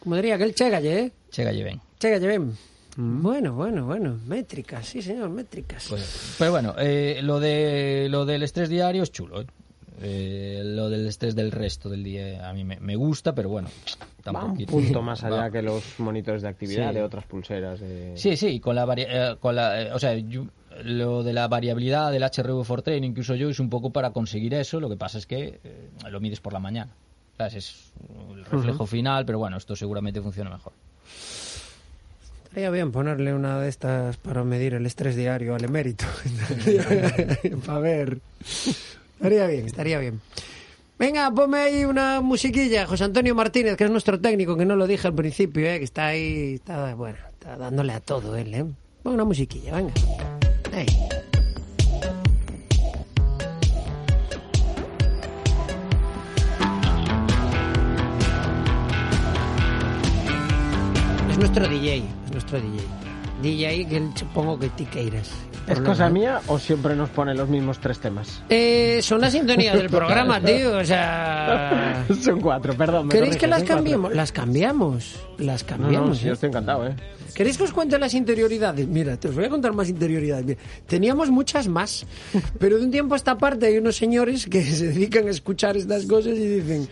[0.00, 1.12] Como diría aquel Chegalle, ¿eh?
[1.98, 2.48] Chega, lleven.
[2.96, 3.22] Ven.
[3.22, 4.18] Bueno, bueno, bueno.
[4.26, 5.86] Métricas, sí, señor, métricas.
[5.88, 9.42] Pues, pero bueno, eh, lo, de, lo del estrés diario es chulo.
[9.42, 9.46] ¿eh?
[10.00, 13.68] Eh, lo del estrés del resto del día a mí me, me gusta, pero bueno,
[13.68, 14.66] Va un tampoco.
[14.70, 16.94] punto más allá que los monitores de actividad Sí.
[16.96, 17.80] de otras pulseras.
[17.80, 18.16] De...
[18.16, 20.46] Sí, sí, con la, vari- eh, con la eh, o sea, yo-
[20.84, 24.10] lo de la variabilidad del HRV for Training que uso yo es un poco para
[24.12, 26.92] conseguir eso, lo que pasa es que eh, lo mides por la mañana.
[27.36, 27.54] ¿Sabes?
[27.54, 27.92] Es
[28.34, 30.72] el reflejo final, pero bueno, esto seguramente funciona mejor.
[32.48, 36.06] Estaría bien ponerle una de estas para medir el estrés diario al emérito.
[37.66, 38.20] para ver.
[39.16, 40.20] Estaría bien, estaría bien.
[40.98, 44.86] Venga, ponme ahí una musiquilla, José Antonio Martínez, que es nuestro técnico, que no lo
[44.86, 48.64] dije al principio, eh, que está ahí, está, bueno, está dándole a todo él, ¿eh?
[49.02, 49.92] Pon una musiquilla, venga.
[61.30, 62.02] Es nuestro DJ,
[62.38, 62.78] nuestro DJ.
[63.42, 65.30] DJ que supongo que ti queiras.
[65.66, 68.42] ¿Es cosa mía o siempre nos pone los mismos tres temas?
[68.48, 70.78] Eh, son las sintonías del programa, tío.
[70.78, 72.04] O sea.
[72.22, 73.08] Son cuatro, perdón.
[73.08, 74.14] ¿Queréis que las cambiemos?
[74.14, 75.16] Las cambiamos.
[75.38, 76.18] Las No, no, cambiamos.
[76.18, 76.34] sí, yo ¿eh?
[76.34, 76.94] estoy encantado, ¿eh?
[77.34, 78.86] ¿Queréis que os cuente las interioridades?
[78.86, 80.46] Mira, te os voy a contar más interioridades.
[80.46, 82.06] Mira, teníamos muchas más,
[82.58, 85.76] pero de un tiempo a esta parte hay unos señores que se dedican a escuchar
[85.76, 86.88] estas cosas y dicen,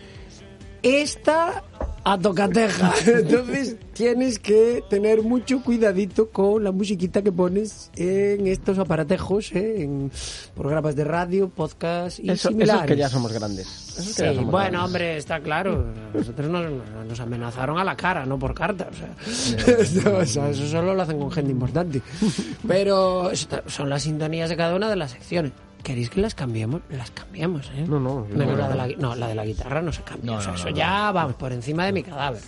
[0.83, 1.63] esta
[2.03, 2.93] a tocateja.
[3.05, 9.81] Entonces tienes que tener mucho cuidadito con la musiquita que pones en estos aparatejos, ¿eh?
[9.83, 10.09] en
[10.55, 12.83] programas de radio, podcast y Eso, eso similares.
[12.83, 13.67] es que ya somos grandes.
[13.97, 14.81] Ya Sí, somos bueno, grandes.
[14.81, 15.85] hombre, está claro.
[16.13, 16.65] Nosotros nos,
[17.07, 18.87] nos amenazaron a la cara, no por carta.
[18.89, 22.01] O sea, Esto- o sea, eso solo lo hacen con gente importante.
[22.67, 23.31] Pero
[23.65, 25.51] son las sintonías de cada una de las secciones.
[25.87, 26.81] ¿Queréis que las cambiemos?
[26.89, 27.85] Las cambiamos, ¿eh?
[27.87, 30.33] No, no, Menos no, la de la, no, la de la guitarra no se cambia.
[30.33, 32.41] No, o sea, no, eso no, ya vamos por encima de mi cadáver.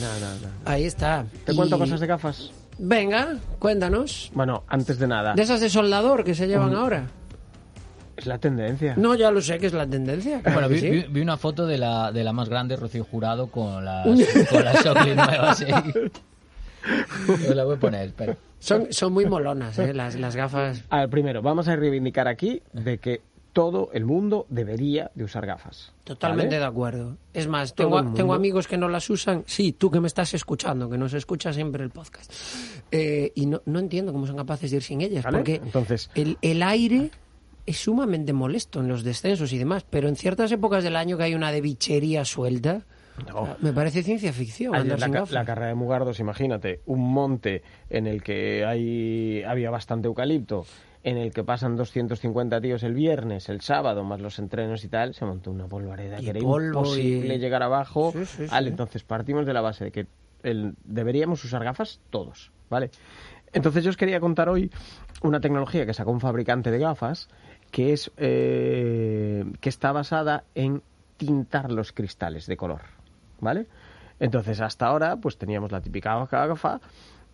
[0.00, 0.48] No, no, no.
[0.64, 1.26] Ahí está.
[1.44, 2.50] ¿Te Y- cuento cosas de gafas?
[2.78, 4.30] Venga, cuéntanos.
[4.32, 7.08] Bueno, antes de nada, De esas de soldador que se llevan ahora.
[8.16, 8.94] es la tendencia.
[8.96, 10.40] No, ya lo sé que es la tendencia.
[10.42, 10.88] Bueno, vi, sí.
[10.88, 14.06] vi- vi una foto de la, de la más grande, Rocío Jurado, con las,
[14.50, 15.60] con las Oakley nuevas.
[15.60, 15.74] ¿eh?
[17.28, 18.34] Os la voy a poner, espera.
[18.62, 19.92] Son, son muy molonas, ¿eh?
[19.92, 20.84] las, las gafas.
[20.88, 23.20] A ver, primero, vamos a reivindicar aquí de que
[23.52, 25.92] todo el mundo debería de usar gafas.
[26.04, 26.58] Totalmente ¿vale?
[26.60, 27.16] de acuerdo.
[27.34, 29.42] Es más, tengo, tengo amigos que no las usan.
[29.46, 32.32] Sí, tú que me estás escuchando, que nos escucha siempre el podcast.
[32.90, 35.24] Eh, y no, no entiendo cómo son capaces de ir sin ellas.
[35.24, 35.38] ¿Vale?
[35.38, 37.10] Porque Entonces- el, el aire
[37.66, 39.84] es sumamente molesto en los descensos y demás.
[39.90, 42.86] Pero en ciertas épocas del año que hay una de bichería suelta,
[43.26, 43.56] No.
[43.60, 44.74] Me parece ciencia ficción.
[44.74, 50.06] Ayer la, ca- carrera de Mugardos, imagínate, un monte en el que hay, había bastante
[50.08, 50.64] eucalipto,
[51.04, 55.14] en el que pasan 250 tíos el viernes, el sábado, más los entrenos y tal,
[55.14, 58.12] se montó una polvareda Y que era imposible y- llegar abajo.
[58.12, 58.70] Sí, sí, Vale, sí.
[58.70, 60.06] entonces partimos de la base de que
[60.42, 62.90] el- deberíamos usar gafas todos, ¿vale?
[63.52, 64.70] Entonces yo os quería contar hoy
[65.22, 67.28] una tecnología que sacó un fabricante de gafas
[67.70, 70.82] que es eh, que está basada en
[71.16, 72.80] tintar los cristales de color,
[73.42, 73.66] ¿vale?
[74.18, 76.80] Entonces hasta ahora pues teníamos la típica gafa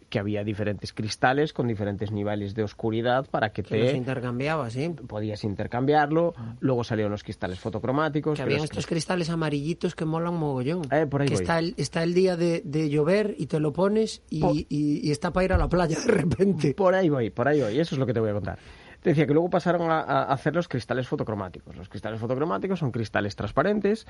[0.09, 4.70] que había diferentes cristales con diferentes niveles de oscuridad para que Que los te intercambiaba,
[4.70, 4.88] sí.
[5.06, 10.06] podías intercambiarlo, luego salieron los cristales fotocromáticos, Que que habían los estos cristales amarillitos que
[10.06, 10.80] molan mogollón.
[10.90, 11.42] Eh, por ahí que voy.
[11.42, 14.66] está el, está el día de, de llover y te lo pones y, Po- y-
[15.06, 16.72] y está para ir a la playa de repente.
[16.72, 17.78] Por ahí voy, por ahí voy.
[17.78, 18.59] Eso es lo que te voy a contar.
[19.02, 21.76] Te decía que luego pasaron a, a hacer los cristales fotocromáticos.
[21.76, 24.06] Los cristales fotocromáticos son cristales transparentes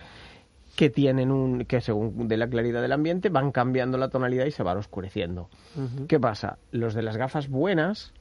[0.78, 4.52] que tienen un que según de la claridad del ambiente van cambiando la tonalidad y
[4.52, 5.48] se van oscureciendo.
[6.06, 6.58] ¿Qué pasa?
[6.70, 8.14] Los de las gafas buenas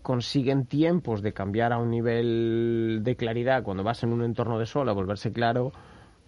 [0.00, 4.66] consiguen tiempos de cambiar a un nivel de claridad cuando vas en un entorno de
[4.66, 5.72] sol a volverse claro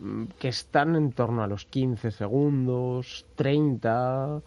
[0.00, 4.42] mm, que están en torno a los 15 segundos, 30,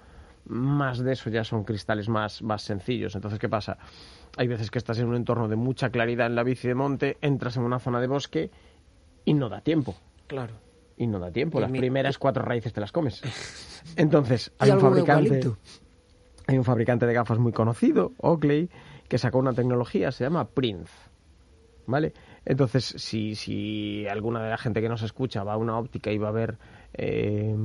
[0.48, 3.16] más de eso ya son cristales más, más sencillos.
[3.16, 3.78] Entonces, ¿qué pasa?
[4.36, 7.18] Hay veces que estás en un entorno de mucha claridad en la bici de monte,
[7.22, 8.52] entras en una zona de bosque
[9.24, 9.96] y no da tiempo.
[10.28, 10.69] Claro.
[11.00, 11.60] Y no da tiempo.
[11.60, 13.24] Las primeras cuatro raíces te las comes.
[13.96, 15.50] Entonces, hay un fabricante.
[16.46, 18.70] Hay un fabricante de gafas muy conocido, Oakley,
[19.08, 20.92] que sacó una tecnología, se llama Prince.
[21.88, 22.14] ¿Vale?
[22.46, 26.18] Entonces, si, si alguna de la gente que nos escucha va a una óptica y
[26.20, 26.58] va a ver.
[26.94, 27.56] eh,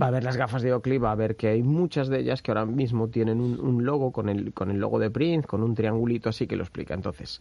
[0.00, 2.42] va a ver las gafas de Oakley, va a ver que hay muchas de ellas
[2.42, 5.62] que ahora mismo tienen un, un logo con el, con el logo de Prince, con
[5.62, 6.92] un triangulito así que lo explica.
[6.92, 7.40] Entonces,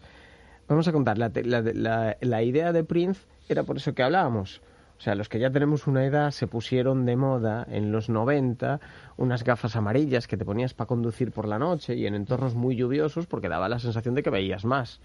[0.67, 4.61] vamos a contar, la, la, la- la idea de Prince era por eso que hablábamos.
[4.97, 8.79] O sea, los que ya tenemos una edad se pusieron de moda en los 90
[9.17, 12.77] unas gafas amarillas que te ponías para conducir por la noche y en entornos muy
[12.77, 15.01] lluviosos porque daba la sensación de que veías más.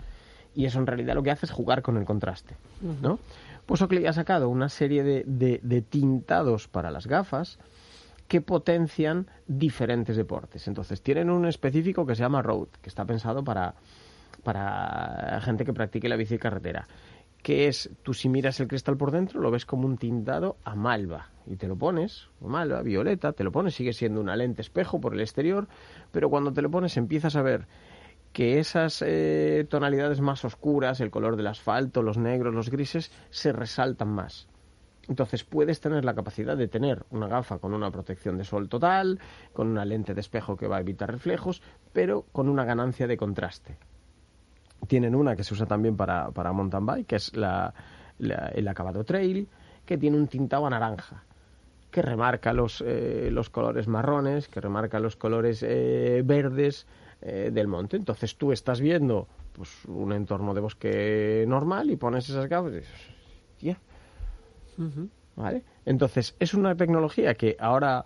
[0.54, 2.54] Y eso en realidad lo que hace es jugar con el contraste,
[3.02, 3.18] ¿no?
[3.66, 7.58] Pues Oakley ha sacado una serie de, de- de tintados para las gafas
[8.28, 10.68] que potencian diferentes deportes.
[10.68, 13.74] Entonces, tienen un específico que se llama Road, que está pensado para,
[14.42, 16.86] para gente que practique la bici carretera.
[17.42, 20.74] Que es, tú si miras el cristal por dentro, lo ves como un tintado a
[20.74, 21.30] malva.
[21.46, 25.14] Y te lo pones, malva, violeta, te lo pones, sigue siendo una lente espejo por
[25.14, 25.68] el exterior,
[26.12, 27.66] pero cuando te lo pones empiezas a ver
[28.32, 33.52] que esas eh, tonalidades más oscuras, el color del asfalto, los negros, los grises, se
[33.52, 34.48] resaltan más.
[35.08, 39.18] Entonces puedes tener la capacidad de tener una gafa con una protección de sol total,
[39.52, 41.62] con una lente de espejo que va a evitar reflejos,
[41.92, 43.76] pero con una ganancia de contraste.
[44.86, 47.72] Tienen una que se usa también para, para mountain bike, que es la-
[48.18, 49.48] la- el acabado trail,
[49.86, 51.24] que tiene un tintado a naranja,
[51.90, 56.86] que remarca los, eh, los colores marrones, que remarca los colores eh, verdes
[57.22, 57.96] eh, del monte.
[57.96, 62.76] Entonces tú estás viendo pues, un entorno de bosque normal y pones esas gafas y
[62.76, 62.90] dices,
[63.58, 63.78] "Tía,
[65.36, 65.62] ¿Vale?
[65.84, 68.04] Entonces, es una tecnología que ahora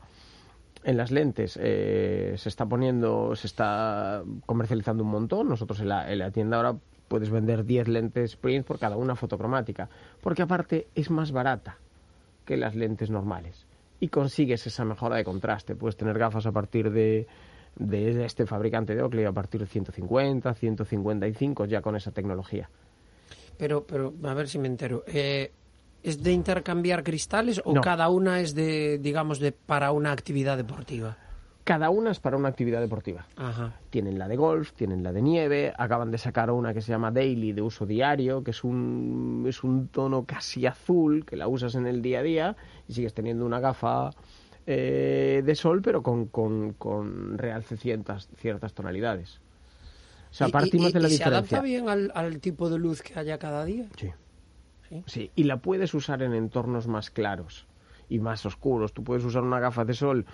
[0.85, 5.49] en las lentes eh, se está poniendo, se está comercializando un montón.
[5.49, 6.77] Nosotros en la, en la tienda ahora
[7.09, 9.89] puedes vender 10 lentes Prince por cada una fotocromática,
[10.21, 11.79] porque aparte es más barata
[12.45, 13.67] que las lentes normales
[14.01, 15.75] y consigues esa mejora de contraste.
[15.75, 17.27] Puedes tener gafas a partir de,
[17.77, 22.69] de este fabricante de Oakley a partir de 150, 155 ya con esa tecnología.
[23.57, 25.05] Pero, pero, a ver si me entero.
[25.07, 25.53] Eh,
[26.05, 27.81] ¿Es de intercambiar cristales o No.
[27.81, 31.17] cada una es de, digamos, de para una actividad deportiva?
[31.65, 33.27] Cada una es para una actividad deportiva.
[33.37, 33.73] Ajá.
[33.89, 37.11] Tienen la de golf, tienen la de nieve, acaban de sacar una que se llama
[37.11, 41.75] Daily de uso diario, que es un, es un tono casi azul, que la usas
[41.75, 44.11] en el día a día y sigues teniendo una gafa
[44.67, 49.41] eh, de sol, pero con, con, con realce ciertas, ciertas tonalidades.
[50.31, 51.39] O sea, ¿Y- partimos de la y se diferencia.
[51.57, 53.87] adapta bien al, al tipo de luz que haya cada día?
[53.97, 54.11] Sí.
[54.95, 55.03] Sí.
[55.07, 57.67] Sí, y la puedes usar en entornos más claros
[58.09, 58.93] y más oscuros.
[58.93, 60.25] Tú puedes usar una gafa de sol.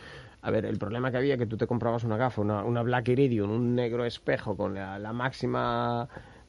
[0.42, 3.08] A ver, el problema que había que tú te comprabas una gafa, una, una Black
[3.08, 6.08] Iridium, un negro espejo con la, la máxima,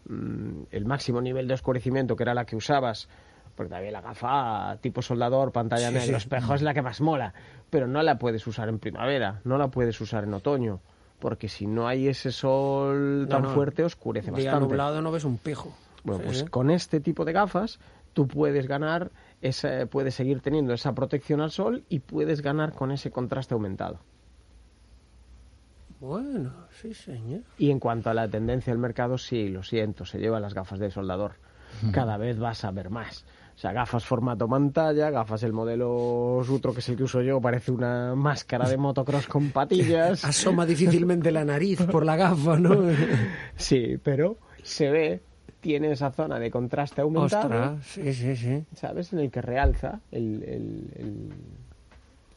[0.09, 3.07] mm, el máximo nivel de oscurecimiento que era la que usabas.
[3.55, 6.24] Porque también la gafa tipo soldador, pantalla Sí, negro, sí.
[6.26, 7.34] espejo es la que más mola.
[7.70, 10.80] Pero no la puedes usar en primavera, no la puedes usar en otoño.
[11.20, 13.53] Porque si no hay ese sol tan No, no.
[13.53, 14.68] fuerte, oscurece Día bastante.
[14.68, 15.72] nublado no ves un pijo.
[16.03, 17.80] Bueno, Sí, pues con este tipo de gafas
[18.14, 22.91] tú puedes ganar, esa, puedes seguir teniendo esa protección al sol y puedes ganar con
[22.91, 23.99] ese contraste aumentado.
[25.99, 27.41] Bueno, sí, señor.
[27.59, 30.80] Y en cuanto a la tendencia del mercado, sí, lo siento, se llevan las gafas
[30.80, 31.34] de soldador.
[31.93, 33.24] Cada vez vas a ver más.
[33.55, 37.39] O sea, gafas formato pantalla, gafas el modelo Sutro, que es el que uso yo,
[37.39, 40.26] parece una máscara de motocross con patillas.
[40.26, 42.82] Asoma difícilmente la nariz por la gafa, ¿no?
[43.55, 45.22] Sí, pero se ve,
[45.62, 47.45] tiene esa zona de contraste aumentado,
[47.76, 48.66] Ostras, sí, sí, sí.
[48.76, 49.14] ¿sabes?
[49.14, 51.30] En el que realza el, el, el-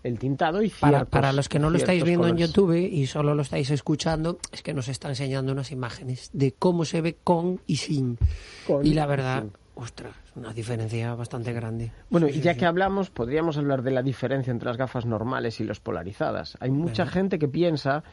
[0.05, 2.37] el tintado y Para, ciertos- para los que no lo estáis viendo en.
[2.37, 6.85] YouTube y solo lo estáis escuchando, es que nos está enseñando unas imágenes de cómo
[6.85, 8.19] se ve con y sin.
[8.67, 9.53] Con y la y verdad, sin.
[9.77, 11.91] ostras, una diferencia bastante grande.
[12.11, 12.59] Bueno, Sí, y ya sí.
[12.61, 16.59] que hablamos, podríamos hablar de la diferencia entre las gafas normales y las polarizadas.
[16.61, 18.05] Hay mucha gente que piensa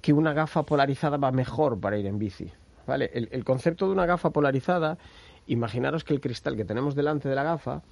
[0.00, 2.52] que una gafa polarizada va mejor para ir en bici.
[2.86, 3.10] ¿Vale?
[3.14, 4.98] El, el concepto de una gafa polarizada,
[5.46, 7.82] imaginaros que el cristal que tenemos delante de la gafa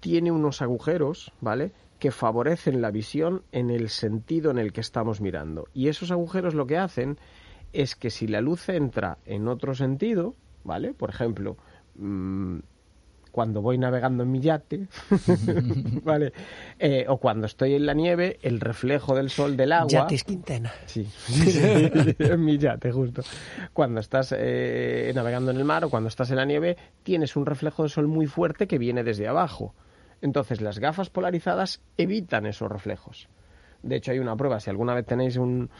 [0.00, 1.72] tiene unos agujeros, ¿vale?
[1.98, 5.68] Que favorecen la visión en el sentido en el que estamos mirando.
[5.74, 7.18] Y esos agujeros lo que hacen
[7.72, 10.34] es que si la luz entra en otro sentido,
[10.64, 10.94] ¿vale?
[10.94, 11.56] Por ejemplo,
[11.96, 12.58] mm,
[13.38, 14.88] cuando voy navegando en mi yate,
[16.02, 16.32] ¿vale?
[16.76, 19.88] Eh, o cuando estoy en la nieve, el reflejo del sol del agua.
[19.88, 20.72] Yates Quintena.
[20.86, 21.08] Sí,
[22.18, 23.22] en mi yate, justo.
[23.72, 27.46] Cuando estás eh, navegando en el mar o cuando estás en la nieve, tienes un
[27.46, 29.72] reflejo de sol muy fuerte que viene desde abajo.
[30.20, 33.28] Entonces, las gafas polarizadas evitan esos reflejos.
[33.84, 34.58] De hecho, hay una prueba.
[34.58, 35.70] Si alguna vez tenéis un.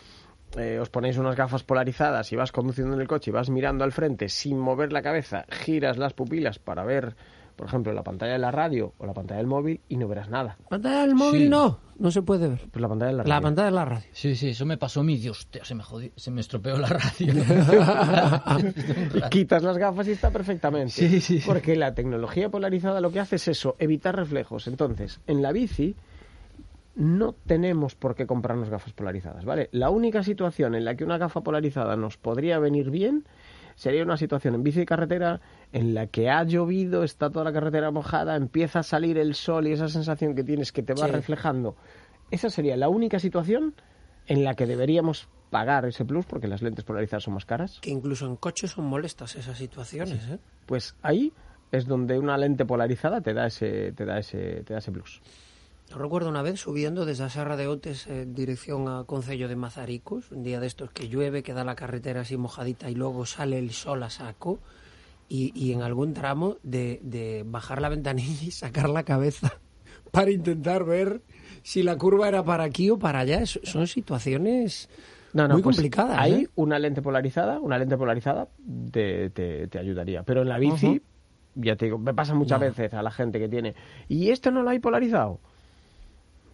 [0.56, 3.82] eh, os ponéis unas gafas polarizadas y vas conduciendo en el coche y vas mirando
[3.82, 7.16] al frente sin mover la cabeza, giras las pupilas para ver,
[7.58, 10.30] por ejemplo, la pantalla de la radio o la pantalla del móvil y no verás
[10.30, 10.56] nada.
[10.70, 11.48] Pantalla del móvil Sí.
[11.48, 12.60] no, no se puede ver.
[12.70, 13.42] Pues la pantalla de la La radio.
[13.42, 14.06] pantalla de la radio.
[14.12, 15.16] Sí, sí, eso me pasó a mí.
[15.18, 17.34] Dios, hostia, se me jodió, se me estropeó la radio.
[19.14, 20.92] y quitas las gafas y está perfectamente.
[20.92, 21.42] Sí, sí.
[21.44, 24.66] Porque la tecnología polarizada lo que hace es eso, evitar reflejos.
[24.68, 25.96] Entonces, en la bici
[26.94, 29.68] no tenemos por qué comprarnos gafas polarizadas, ¿vale?
[29.72, 33.24] La única situación en la que una gafa polarizada nos podría venir bien
[33.76, 35.40] sería una situación en bici de carretera
[35.72, 39.66] en la que ha llovido, está toda la carretera mojada, empieza a salir el sol
[39.66, 41.12] y esa sensación que tienes que te va Sí.
[41.12, 41.76] reflejando.
[42.30, 43.74] Esa sería la única situación
[44.26, 47.78] en la que deberíamos pagar ese plus porque las lentes polarizadas son más caras.
[47.80, 50.38] Que incluso en coches son molestas esas situaciones, ¿eh?
[50.66, 51.32] Pues ahí
[51.72, 55.20] es donde una lente polarizada te da ese, te da ese, te da ese plus.
[55.90, 59.56] Yo recuerdo una vez subiendo desde la Serra de Otes en dirección a Concello de
[59.56, 63.58] Mazaricos, un día de estos que llueve, queda la carretera así mojadita y luego sale
[63.58, 64.58] el sol a saco
[65.28, 69.52] y, y en algún tramo de, de bajar la ventanilla y sacar la cabeza
[70.10, 71.22] para intentar ver
[71.62, 73.44] si la curva era para aquí o para allá.
[73.46, 74.88] Son situaciones
[75.32, 76.16] No, no, muy pues complicadas.
[76.18, 76.48] Ahí ¿eh?
[76.54, 78.48] una lente polarizada, una lente polarizada
[78.90, 80.22] te, te, te ayudaría.
[80.22, 81.02] Pero en la bici,
[81.54, 82.66] ya te digo, me pasa muchas No.
[82.66, 83.74] veces a la gente que tiene.
[84.08, 85.40] ¿Y esto no lo hay polarizado?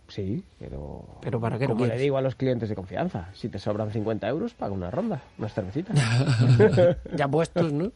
[0.09, 1.19] Sí, pero.
[1.23, 3.91] ¿Pero para qué lo Como le digo a los clientes de confianza, si te sobran
[3.91, 5.97] 50 euros, paga una ronda, unas cervecitas.
[7.17, 7.91] ya puestos, ¿no?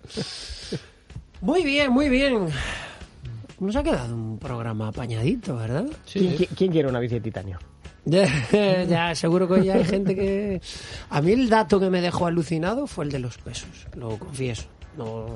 [1.41, 2.49] Muy bien, muy bien.
[3.61, 5.87] Nos ha quedado un programa apañadito, ¿verdad?
[6.11, 7.59] ¿Quién, quién- quién quiere una bici de titanio?
[8.05, 8.27] Ya,
[8.89, 10.61] ya, seguro que hoy hay gente que...
[11.11, 14.65] A mí el dato que me dejó alucinado fue el de los pesos, lo confieso.
[14.97, 15.27] No,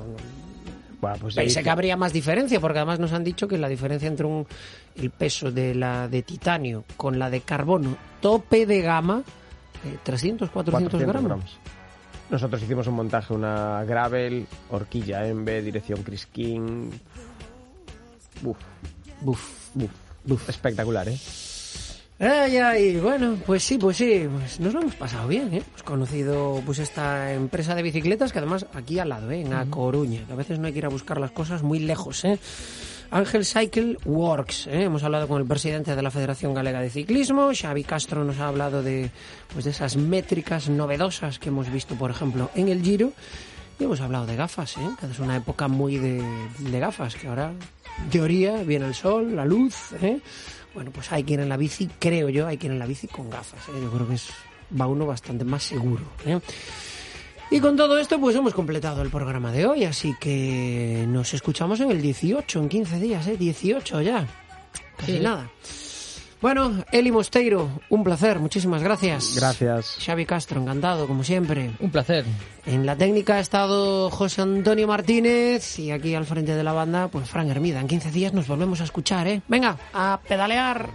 [1.03, 4.07] Bueno, pues pensé que habría más diferencia, porque además nos han dicho que la diferencia
[4.07, 4.47] entre un,
[4.95, 9.21] el peso de la de titanio con la de carbono tope de gama,
[9.83, 11.27] eh, 300, 400, 400 gramos.
[11.27, 11.59] gramos.
[12.29, 16.89] Nosotros hicimos un montaje, una gravel, horquilla Embe, dirección Chris King.
[18.45, 18.57] Uf,
[19.19, 19.75] Buf.
[19.75, 19.91] uf,
[20.31, 20.49] uf.
[20.49, 21.17] Espectacular, ¿eh?
[22.25, 25.61] Ay, ay, bueno, pues sí, pues sí, pues nos lo hemos pasado bien, ¿eh?
[25.67, 29.41] Hemos conocido pues esta empresa de bicicletas que además aquí al lado, ¿eh?
[29.41, 31.79] En A Coruña, que a veces no hay que ir a buscar las cosas muy
[31.79, 32.39] lejos, ¿eh?
[33.11, 34.83] Ángel Cycle Works, ¿eh?
[34.83, 38.47] hemos hablado con el presidente de la Federación Galega de Ciclismo, Xavi Castro nos ha
[38.47, 39.11] hablado de,
[39.51, 43.11] pues de esas métricas novedosas que hemos visto, por ejemplo, en el Giro,
[43.79, 44.89] y hemos hablado de gafas, ¿eh?
[44.97, 46.23] que es una época muy de,
[46.57, 47.51] de gafas, que ahora,
[48.01, 50.21] en teoría, viene el sol, la luz, ¿eh?
[50.73, 53.29] Bueno, pues hay quien en la bici, creo yo, hay quien en la bici con
[53.29, 53.67] gafas.
[53.69, 53.79] ¿eh?
[53.81, 54.29] Yo creo que es,
[54.79, 56.03] va uno bastante más seguro.
[56.25, 56.39] ¿eh?
[57.51, 61.79] Y con todo esto, pues hemos completado el programa de hoy, así que nos escuchamos
[61.81, 63.37] en el 18, en 15 días, ¿eh?
[63.37, 64.27] 18 ya.
[64.97, 65.49] Casi nada.
[66.43, 69.33] Bueno, Eli Mosteiro, un placer, muchísimas gracias.
[69.37, 69.97] Gracias.
[70.05, 71.71] Xavi Castro, encantado, como siempre.
[71.79, 72.25] Un placer.
[72.65, 77.07] En la técnica ha estado José Antonio Martínez y aquí al frente de la banda,
[77.07, 77.79] pues Fran Hermida.
[77.79, 79.41] En 15 días nos volvemos a escuchar, ¿eh?
[79.47, 80.89] Venga, a pedalear.